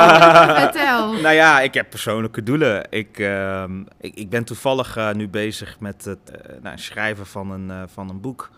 [0.62, 1.12] Vertel.
[1.12, 2.86] nou ja, ik heb persoonlijke doelen.
[2.90, 7.50] Ik, ehm, ik, ik ben toevallig eh, nu bezig met het eh, nou, schrijven van
[7.50, 8.50] een, eh, van een boek.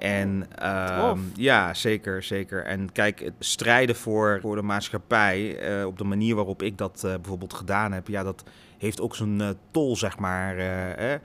[0.00, 2.64] En ehm, ja, zeker, zeker.
[2.64, 7.04] En kijk, het strijden voor, voor de maatschappij, eh, op de manier waarop ik dat
[7.04, 8.44] eh, bijvoorbeeld gedaan heb, ja, dat
[8.78, 10.58] heeft ook zo'n eh, tol, zeg maar.
[10.58, 11.18] eh.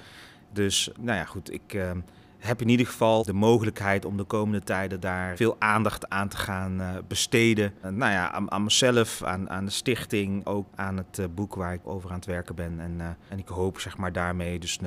[0.53, 1.99] Dus, nou ja, goed, ik ehm,
[2.39, 6.37] heb in ieder geval de mogelijkheid om de komende tijden daar veel aandacht aan te
[6.37, 7.73] gaan besteden.
[7.81, 11.87] Nou ja, aan, aan mezelf, aan, aan de stichting, ook aan het boek waar ik
[11.87, 12.79] over aan het werken ben.
[12.79, 14.79] En, en ik hoop, zeg maar, daarmee dus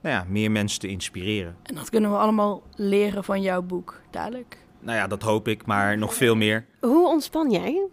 [0.00, 1.56] nou ja, meer mensen te inspireren.
[1.62, 4.58] En dat kunnen we allemaal leren van jouw boek, dadelijk.
[4.80, 6.64] Nou ja, dat hoop ik, maar nog veel meer.
[6.80, 7.86] Hoe ontspan jij?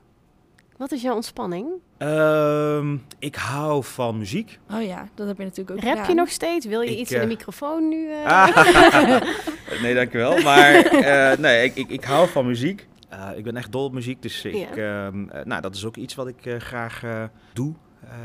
[0.77, 1.67] Wat is jouw ontspanning?
[1.97, 4.59] Ehm, ik hou van muziek.
[4.73, 6.65] Oh ja, dat heb je natuurlijk ook Rap je nog steeds?
[6.65, 8.11] Wil je Ik, iets in de eh, microfoon nu?
[8.11, 8.25] eh?
[8.25, 9.21] Ah.
[9.81, 10.41] nee, dankjewel.
[10.41, 12.87] Maar eh, nee, ik, ik, ik hou van muziek.
[13.09, 15.95] Eh, ik ben echt dol op muziek, dus ik, ehm, eh, nou, dat is ook
[15.95, 17.73] iets wat ik eh, graag eh, doe.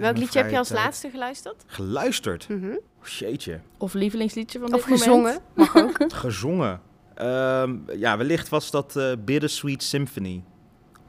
[0.01, 0.81] Welk liedje heb je als tijd.
[0.81, 1.65] laatste geluisterd?
[1.67, 2.47] Geluisterd?
[2.51, 2.75] Oh,
[3.09, 3.61] jeetje.
[3.79, 5.03] Of lievelingsliedje van Of dit moment.
[5.05, 5.39] gezongen?
[5.55, 5.97] Mag ook.
[6.15, 6.81] Gezongen.
[7.15, 10.43] Ehm, ja, wellicht was dat eh Bittersweet Symphony.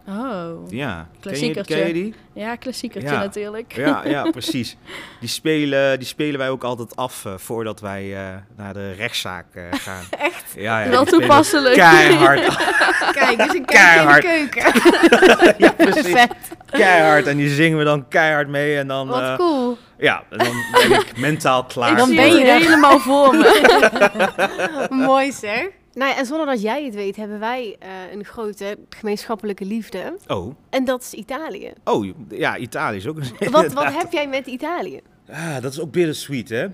[0.07, 1.75] Oh, Ja, ken je, Klassiekertje.
[1.75, 2.13] ken je die?
[2.33, 3.19] ja, klassiekertje Ja.
[3.19, 3.75] natuurlijk.
[3.75, 4.77] Ja, ja, precies.
[5.19, 9.45] Die spelen, die spelen wij ook altijd af eh, voordat wij eh, naar de rechtszaak
[9.55, 10.03] eh, gaan.
[10.19, 10.53] Echt?
[10.55, 11.75] Ja, ja, Wel toepasselijk.
[11.75, 12.55] Keihard.
[13.11, 14.23] Kijk, dus een Keihard.
[14.23, 15.55] in de keuken.
[15.57, 16.11] ja, precies.
[16.11, 16.33] Vet.
[16.69, 17.27] Keihard.
[17.27, 18.77] En die zingen we dan keihard mee.
[18.77, 19.77] En dan, Wat cool.
[20.03, 20.37] Ja, dan
[20.71, 21.91] ben ik mentaal klaar.
[21.91, 22.59] Ik Dan ben je er.
[22.59, 24.87] helemaal voor me.
[25.07, 25.67] Mooi zeg.
[25.93, 30.17] Nou ja, en zonder dat jij het weet, hebben wij eh, een grote gemeenschappelijke liefde.
[30.27, 31.73] Oh, En dat is Italië.
[31.83, 33.51] oh, ja, Italië is ook een...
[33.51, 34.99] Wat, wat heb jij met Italië?
[35.29, 36.67] Ah, dat is ook bittersweet, hè?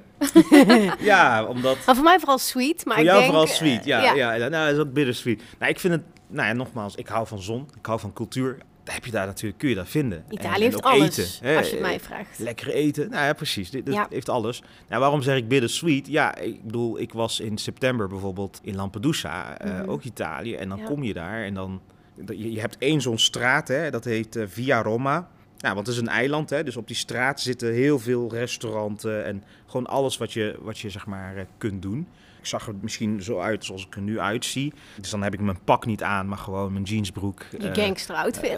[1.11, 1.77] ja, omdat...
[1.85, 3.31] Nou, voor mij vooral sweet, maar Voor ik jou denk...
[3.31, 4.01] vooral eh, sweet, ja.
[4.01, 4.13] ja.
[4.13, 5.41] ja, nou, dat is ook bittersweet.
[5.59, 6.03] Nou, ik vind het...
[6.27, 7.67] Nou ja, nogmaals, ik hou van zon.
[7.79, 8.57] Ik hou van cultuur.
[8.89, 10.17] Daar heb je daar natuurlijk, kun je dat vinden.
[10.27, 12.39] En- Italië en heeft alles, eten, als je het mij vraagt.
[12.39, 13.09] Lekker eten.
[13.09, 13.69] Nou ja, precies.
[13.69, 14.07] Dit, dit Ja.
[14.09, 14.61] heeft alles.
[14.87, 16.07] Nou, waarom zeg ik bittersweet?
[16.07, 19.89] Ja, ik bedoel, ik was in september bijvoorbeeld in Lampedusa, eh, Mhm.
[19.89, 20.55] ook Italië.
[20.55, 20.85] En dan Ja.
[20.85, 21.81] kom je daar en dan...
[22.27, 25.29] Je, je hebt één zo'n straat, hè, dat heet eh, Via Roma.
[25.57, 29.25] Nou, want het is een eiland, hè, dus op die straat zitten heel veel restauranten
[29.25, 32.07] en gewoon alles wat je, wat je zeg maar eh, kunt doen.
[32.39, 34.73] Ik zag er misschien zo uit zoals ik er nu uitzie.
[34.95, 37.45] Dus dan heb ik mijn pak niet aan, maar gewoon mijn jeansbroek.
[37.59, 38.57] Je eh, gangster outfit.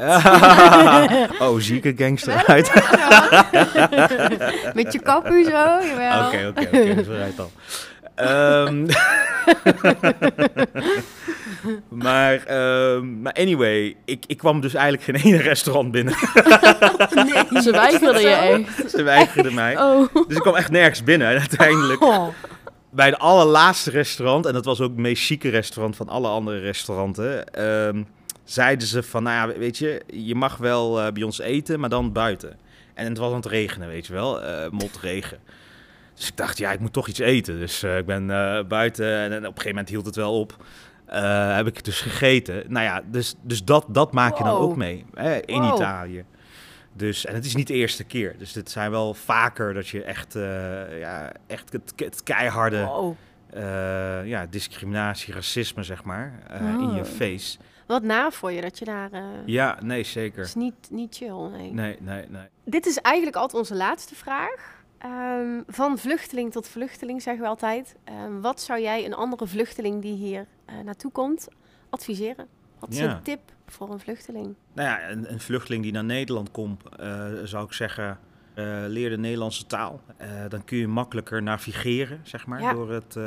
[1.48, 2.74] oh, zieke gangster uit.
[4.84, 6.28] Met je kapu zo, jawel.
[6.28, 7.50] Oké, oké, oké, vooruit dan.
[8.16, 8.86] Ehm,
[12.06, 16.14] maar, ehm, maar anyway, ik, ik kwam dus eigenlijk geen ene restaurant binnen.
[17.14, 17.62] Nee.
[17.62, 18.92] Ze weigerden je echt.
[18.92, 19.78] Ze weigerden mij.
[19.78, 20.14] Oh.
[20.28, 21.28] Dus ik kwam echt nergens binnen.
[21.28, 22.28] En uiteindelijk Oh.
[22.92, 26.60] Bij het allerlaatste restaurant, en dat was ook het meest chique restaurant van alle andere
[26.60, 28.04] restauranten, ehm,
[28.44, 31.90] zeiden ze van, nou ja, weet je, je mag wel eh, bij ons eten, maar
[31.90, 32.58] dan buiten.
[32.94, 35.38] En het was aan het regenen, weet je wel, eh motregen.
[36.16, 37.60] Dus ik dacht, ja, ik moet toch iets eten.
[37.60, 38.28] Dus eh, ik ben
[38.68, 40.56] buiten en, op een gegeven moment hield het wel op.
[41.56, 42.64] Heb ik het dus gegeten.
[42.68, 45.76] Nou ja, dus, dus dat, dat maak je dan ook mee hè, in Wow.
[45.76, 46.26] Italië.
[46.94, 48.36] Dus, en het is niet de eerste keer.
[48.38, 53.14] Dus dit zijn wel vaker dat je echt, eh, ja, echt het, het keiharde Wow.
[53.50, 57.06] eh, ja, discriminatie, racisme, zeg maar, eh, in je Oh.
[57.08, 57.58] face.
[57.88, 59.10] Wat na voor je dat je daar...
[59.46, 60.44] Ja, nee, zeker.
[60.44, 61.74] is niet, niet chill, nee.
[61.74, 62.46] Nee, nee, nee.
[62.66, 64.80] Dit is eigenlijk altijd onze laatste vraag.
[64.98, 67.96] Ehm, van vluchteling tot vluchteling zeggen we altijd.
[68.04, 70.46] Ehm, wat zou jij een andere vluchteling die hier
[70.84, 71.48] naartoe komt
[71.90, 72.48] adviseren?
[72.82, 73.16] Wat is Ja.
[73.16, 74.56] een tip voor een vluchteling?
[74.74, 78.20] Nou ja, een, een vluchteling die naar Nederland komt, eh, zou ik zeggen,
[78.54, 80.02] eh, leer de Nederlandse taal.
[80.18, 82.74] Eh, dan kun je makkelijker navigeren, zeg maar, Ja.
[82.74, 83.18] door, het,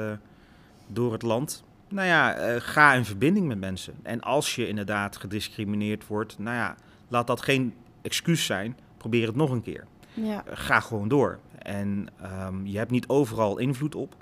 [0.86, 1.64] door het land.
[1.88, 3.94] Nou ja, ga in verbinding met mensen.
[4.02, 6.76] En als je inderdaad gediscrimineerd wordt, nou ja,
[7.08, 8.76] laat dat geen excuus zijn.
[8.96, 9.84] Probeer het nog een keer.
[10.14, 10.44] Ja.
[10.46, 11.38] Ga gewoon door.
[11.58, 14.16] En ehm, je hebt niet overal invloed op.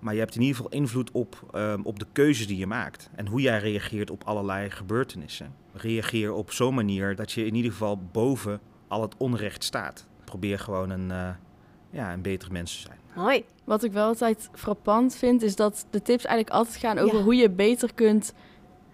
[0.00, 3.10] Maar je hebt in ieder geval invloed op, ehm, op de keuzes die je maakt.
[3.14, 5.54] En hoe jij reageert op allerlei gebeurtenissen.
[5.72, 10.06] Reageer op zo'n manier dat je in ieder geval boven al het onrecht staat.
[10.24, 11.28] Probeer gewoon een, uh,
[11.90, 12.98] ja, een betere mens te zijn.
[13.14, 13.44] Mooi.
[13.64, 17.34] Wat ik wel altijd frappant vind, is dat de tips eigenlijk altijd gaan over hoe
[17.34, 18.34] je beter kunt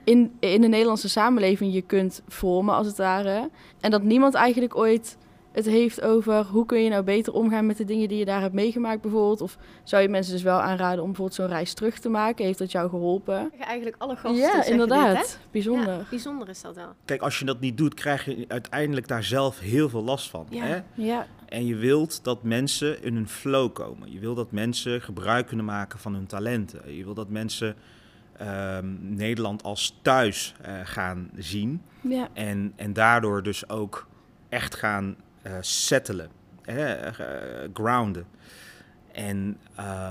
[0.05, 3.51] in, in de Nederlandse samenleving je kunt vormen, als het ware.
[3.81, 5.17] En dat niemand eigenlijk ooit
[5.57, 8.41] het heeft over hoe kun je nou beter omgaan met de dingen die je daar
[8.41, 9.41] hebt meegemaakt bijvoorbeeld.
[9.41, 12.45] Of zou je mensen dus wel aanraden om bijvoorbeeld zo'n reis terug te maken?
[12.45, 13.53] Heeft dat jou geholpen?
[13.59, 15.39] Eigenlijk alle gasten Ja, inderdaad.
[15.51, 15.95] bijzonder.
[15.95, 16.95] Ja, bijzonder is dat wel.
[17.05, 20.47] Kijk, als je dat niet doet, krijg je uiteindelijk daar zelf heel veel last van.
[20.51, 20.65] Ja.
[20.65, 20.81] Hè?
[20.95, 21.27] ja.
[21.49, 24.13] En je wilt dat mensen in een flow komen.
[24.13, 26.97] Je wil dat mensen gebruik kunnen maken van hun talenten.
[26.97, 27.77] Je wil dat mensen
[28.37, 31.83] ehm, Nederland als thuis uh, gaan zien.
[32.01, 32.29] Ja.
[32.33, 34.07] En, en daardoor dus ook
[34.49, 35.17] echt gaan
[35.47, 36.29] uh, settelen,
[36.63, 38.27] hè, uh, grounden.
[39.13, 39.59] En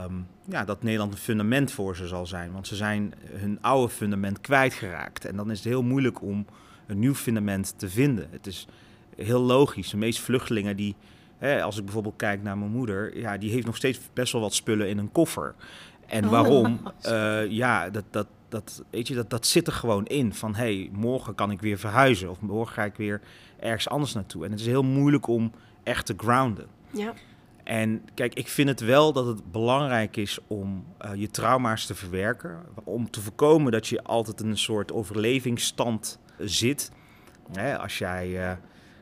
[0.03, 2.51] um, ja, dat Nederland een fundament voor ze zal zijn.
[2.51, 5.25] Want ze zijn hun oude fundament kwijtgeraakt.
[5.25, 6.45] En dan is het heel moeilijk om
[6.87, 8.27] een nieuw fundament te vinden.
[8.31, 8.67] Het is
[9.15, 9.89] heel logisch.
[9.89, 10.95] De meeste vluchtelingen die,
[11.37, 14.41] hè, als ik bijvoorbeeld kijk naar mijn moeder, ja, die heeft nog steeds best wel
[14.41, 15.55] wat spullen in een koffer.
[16.05, 16.79] En waarom?
[16.83, 20.33] Oh, uh, ja, dat, dat, dat, weet je, dat, dat zit er gewoon in.
[20.33, 22.29] Van hé, hey, morgen kan ik weer verhuizen.
[22.29, 23.21] Of morgen ga ik weer
[23.65, 24.45] ergens anders naartoe.
[24.45, 25.51] En het is heel moeilijk om
[25.83, 26.67] echt te grounden.
[26.91, 27.13] Ja.
[27.63, 31.95] En kijk, ik vind het wel dat het belangrijk is om uh, je trauma's te
[31.95, 32.59] verwerken.
[32.83, 36.91] Om te voorkomen dat je altijd in een soort overlevingsstand zit.
[37.53, 38.51] Hè, als jij uh,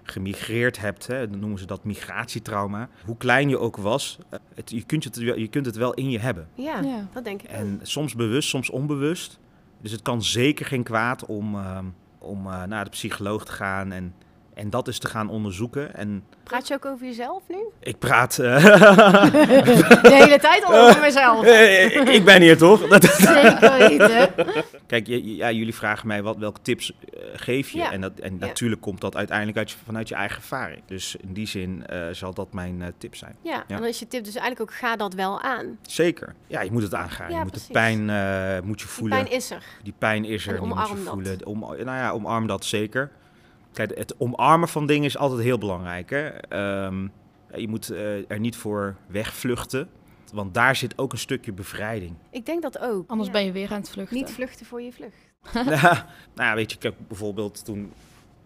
[0.04, 2.90] gemigreerd hebt, hè, dan noemen ze dat migratietrauma.
[3.06, 4.18] Hoe klein je ook was,
[4.56, 6.48] het, je, kunt het, je kunt het wel in je hebben.
[6.54, 7.08] Ja, ja.
[7.14, 7.50] dat denk ik.
[7.50, 9.40] En soms bewust, soms onbewust.
[9.82, 11.58] Dus het kan zeker geen kwaad om,
[12.20, 14.14] om naar de psycholoog te gaan en
[14.54, 15.96] en dat is te gaan onderzoeken.
[15.96, 17.58] En praat je ook over jezelf nu?
[17.80, 18.38] Ik praat...
[18.38, 18.64] Uh...
[20.02, 21.46] de hele tijd al over mezelf.
[22.18, 22.80] ik ben hier toch?
[23.02, 24.34] Zeker weten.
[24.88, 27.78] Kijk, ja, jullie vragen mij wat, welke tips uh, geef je.
[27.78, 27.92] Ja.
[27.92, 28.46] En, dat, en ja.
[28.46, 30.82] natuurlijk komt dat uiteindelijk uit vanuit je eigen ervaring.
[30.86, 33.36] Dus in die zin uh, zal dat mijn tip zijn.
[33.42, 35.78] Ja, ja, en dan is je tip dus eigenlijk ook ga dat wel aan.
[35.82, 36.36] Zeker.
[36.48, 37.32] Ja, je moet het aangaan.
[37.32, 37.68] je moet precies.
[37.68, 39.18] de pijn moet je voelen.
[39.18, 39.64] Die pijn is er.
[39.84, 40.56] Die pijn is er.
[40.56, 41.14] En omarm die moet je dat.
[41.14, 41.46] voelen.
[41.46, 43.12] Om, nou ja, omarm dat zeker.
[43.74, 46.10] Kijk, het omarmen van dingen is altijd heel belangrijk.
[46.10, 46.28] Hè?
[46.86, 47.12] Um,
[47.56, 49.90] je moet uh, er niet voor wegvluchten.
[50.34, 52.16] Want daar zit ook een stukje bevrijding.
[52.30, 53.10] Ik denk dat ook.
[53.10, 53.36] Anders ja.
[53.36, 54.18] ben je weer aan het vluchten.
[54.18, 55.16] Niet vluchten voor je vlucht.
[55.82, 55.98] nou,
[56.36, 57.94] nou, weet je, kijk, bijvoorbeeld toen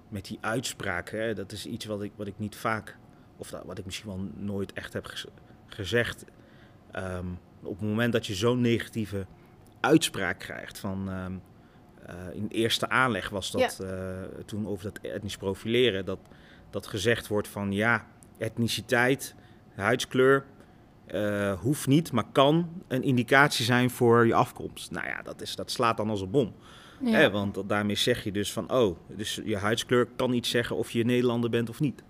[0.10, 1.10] met die uitspraak.
[1.10, 2.98] Hè, dat is iets wat ik, wat ik niet vaak,
[3.38, 5.26] of dat, wat ik misschien wel nooit echt heb gez
[5.66, 6.26] gezegd.
[6.96, 9.26] Um, op het moment dat je zo'n negatieve
[9.80, 11.10] uitspraak krijgt van...
[11.10, 11.42] Um,
[12.10, 13.86] uh, in eerste aanleg was dat ja.
[13.86, 16.20] uh, toen over dat etnisch profileren, dat,
[16.70, 19.36] dat gezegd wordt van ja, etniciteit,
[19.76, 20.46] huidskleur,
[21.14, 24.92] uh, hoeft niet, maar kan een indicatie zijn voor je afkomst.
[24.92, 26.54] Nou ja, dat, is, dat slaat dan als een bom.
[27.00, 27.12] Ja.
[27.12, 30.92] Hè, want daarmee zeg je dus van, oh, dus je huidskleur kan niet zeggen of
[30.92, 32.04] je Nederlander bent of niet.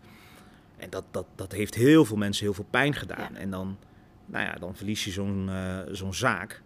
[0.78, 3.34] En dat, dat, dat heeft heel veel mensen heel veel pijn gedaan.
[3.34, 3.40] Ja.
[3.40, 3.78] En dan,
[4.26, 5.50] nou ja, dan verlies je zo'n
[5.92, 6.62] zo'n zaak.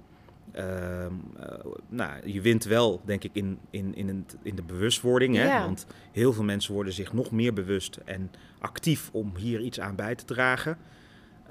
[0.55, 5.35] Uh, uh, nou, je wint wel, denk ik, in, in, in, het, in de bewustwording.
[5.35, 5.45] Hè?
[5.45, 5.65] Ja.
[5.65, 9.95] Want heel veel mensen worden zich nog meer bewust en actief om hier iets aan
[9.95, 10.77] bij te dragen.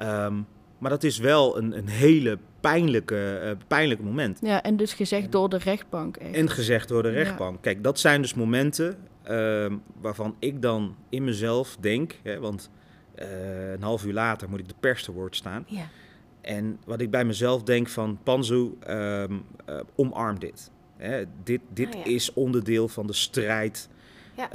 [0.03, 0.46] Um,
[0.78, 4.38] maar dat is wel een, een hele pijnlijke, uh, pijnlijk moment.
[4.42, 6.16] Ja, en dus gezegd door de rechtbank.
[6.16, 6.34] Echt.
[6.34, 7.55] En gezegd door de rechtbank.
[7.55, 7.61] Ja.
[7.61, 8.96] Kijk, dat zijn dus momenten
[10.01, 12.70] waarvan ik dan in mezelf denk, hè, want
[13.18, 15.64] uh, een half uur later moet ik de pers te woord staan.
[15.66, 15.84] Ja.
[16.41, 20.70] En wat ik bij mezelf denk van Panzu, um, uh, omarm dit.
[20.97, 22.05] Hè, dit dit Ah, ja.
[22.05, 23.88] is onderdeel van de strijd
[24.36, 24.49] ja.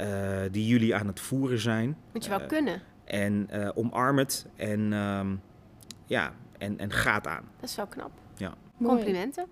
[0.44, 1.96] uh, die jullie aan het voeren zijn.
[2.12, 2.82] Moet je wel uh, kunnen.
[3.04, 5.40] En omarm het en, um,
[6.06, 7.44] ja, en, en ga het aan.
[7.60, 8.10] Dat is wel knap.
[8.36, 8.54] Ja.
[8.82, 9.46] Complimenten.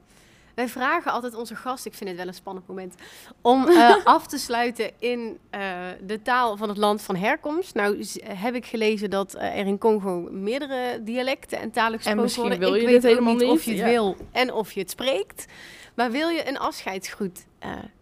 [0.55, 2.95] Wij vragen altijd onze gast, ik vind het wel een spannend moment,
[3.41, 5.61] om uh, af te sluiten in uh,
[6.07, 7.75] de taal van het land van herkomst.
[7.75, 12.25] Nou heb ik gelezen dat uh, er in Congo meerdere dialecten en talen gesproken en
[12.25, 12.61] misschien worden.
[12.61, 13.87] wil ik je weet dit helemaal niet niet of je het ja.
[13.87, 15.47] wil en of je het spreekt.
[15.95, 17.47] Maar wil je een afscheidsgroet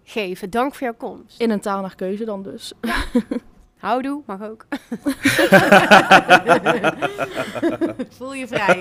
[0.05, 0.51] geven?
[0.51, 1.41] Dank voor jouw komst.
[1.41, 2.73] In een taal naar keuze dan dus.
[2.81, 3.05] Ja.
[3.83, 4.67] Houdoe, mag ook.
[8.17, 8.81] Voel je vrij.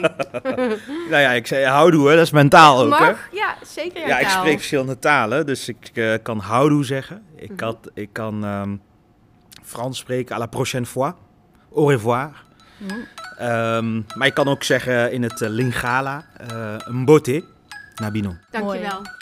[1.09, 2.15] nou ja, ik zei houdoe, hè?
[2.15, 2.89] dat is mentaal ook.
[2.89, 3.13] Mag, hè?
[3.31, 4.07] ja, zeker.
[4.07, 4.39] Ja, ik taal.
[4.39, 7.23] spreek verschillende talen, dus ik uh, kan houdoe zeggen.
[7.35, 7.65] Ik, mm -hmm.
[7.65, 8.81] had, ik kan um,
[9.63, 11.13] Frans spreken à la prochaine fois.
[11.75, 12.43] Au revoir.
[12.77, 13.47] Mm -hmm.
[13.47, 17.43] um, maar ik kan ook zeggen in het uh, Lingala, uh, mbote,
[17.95, 18.35] nabino.
[18.51, 18.91] Dankjewel.
[18.91, 19.19] Mooi.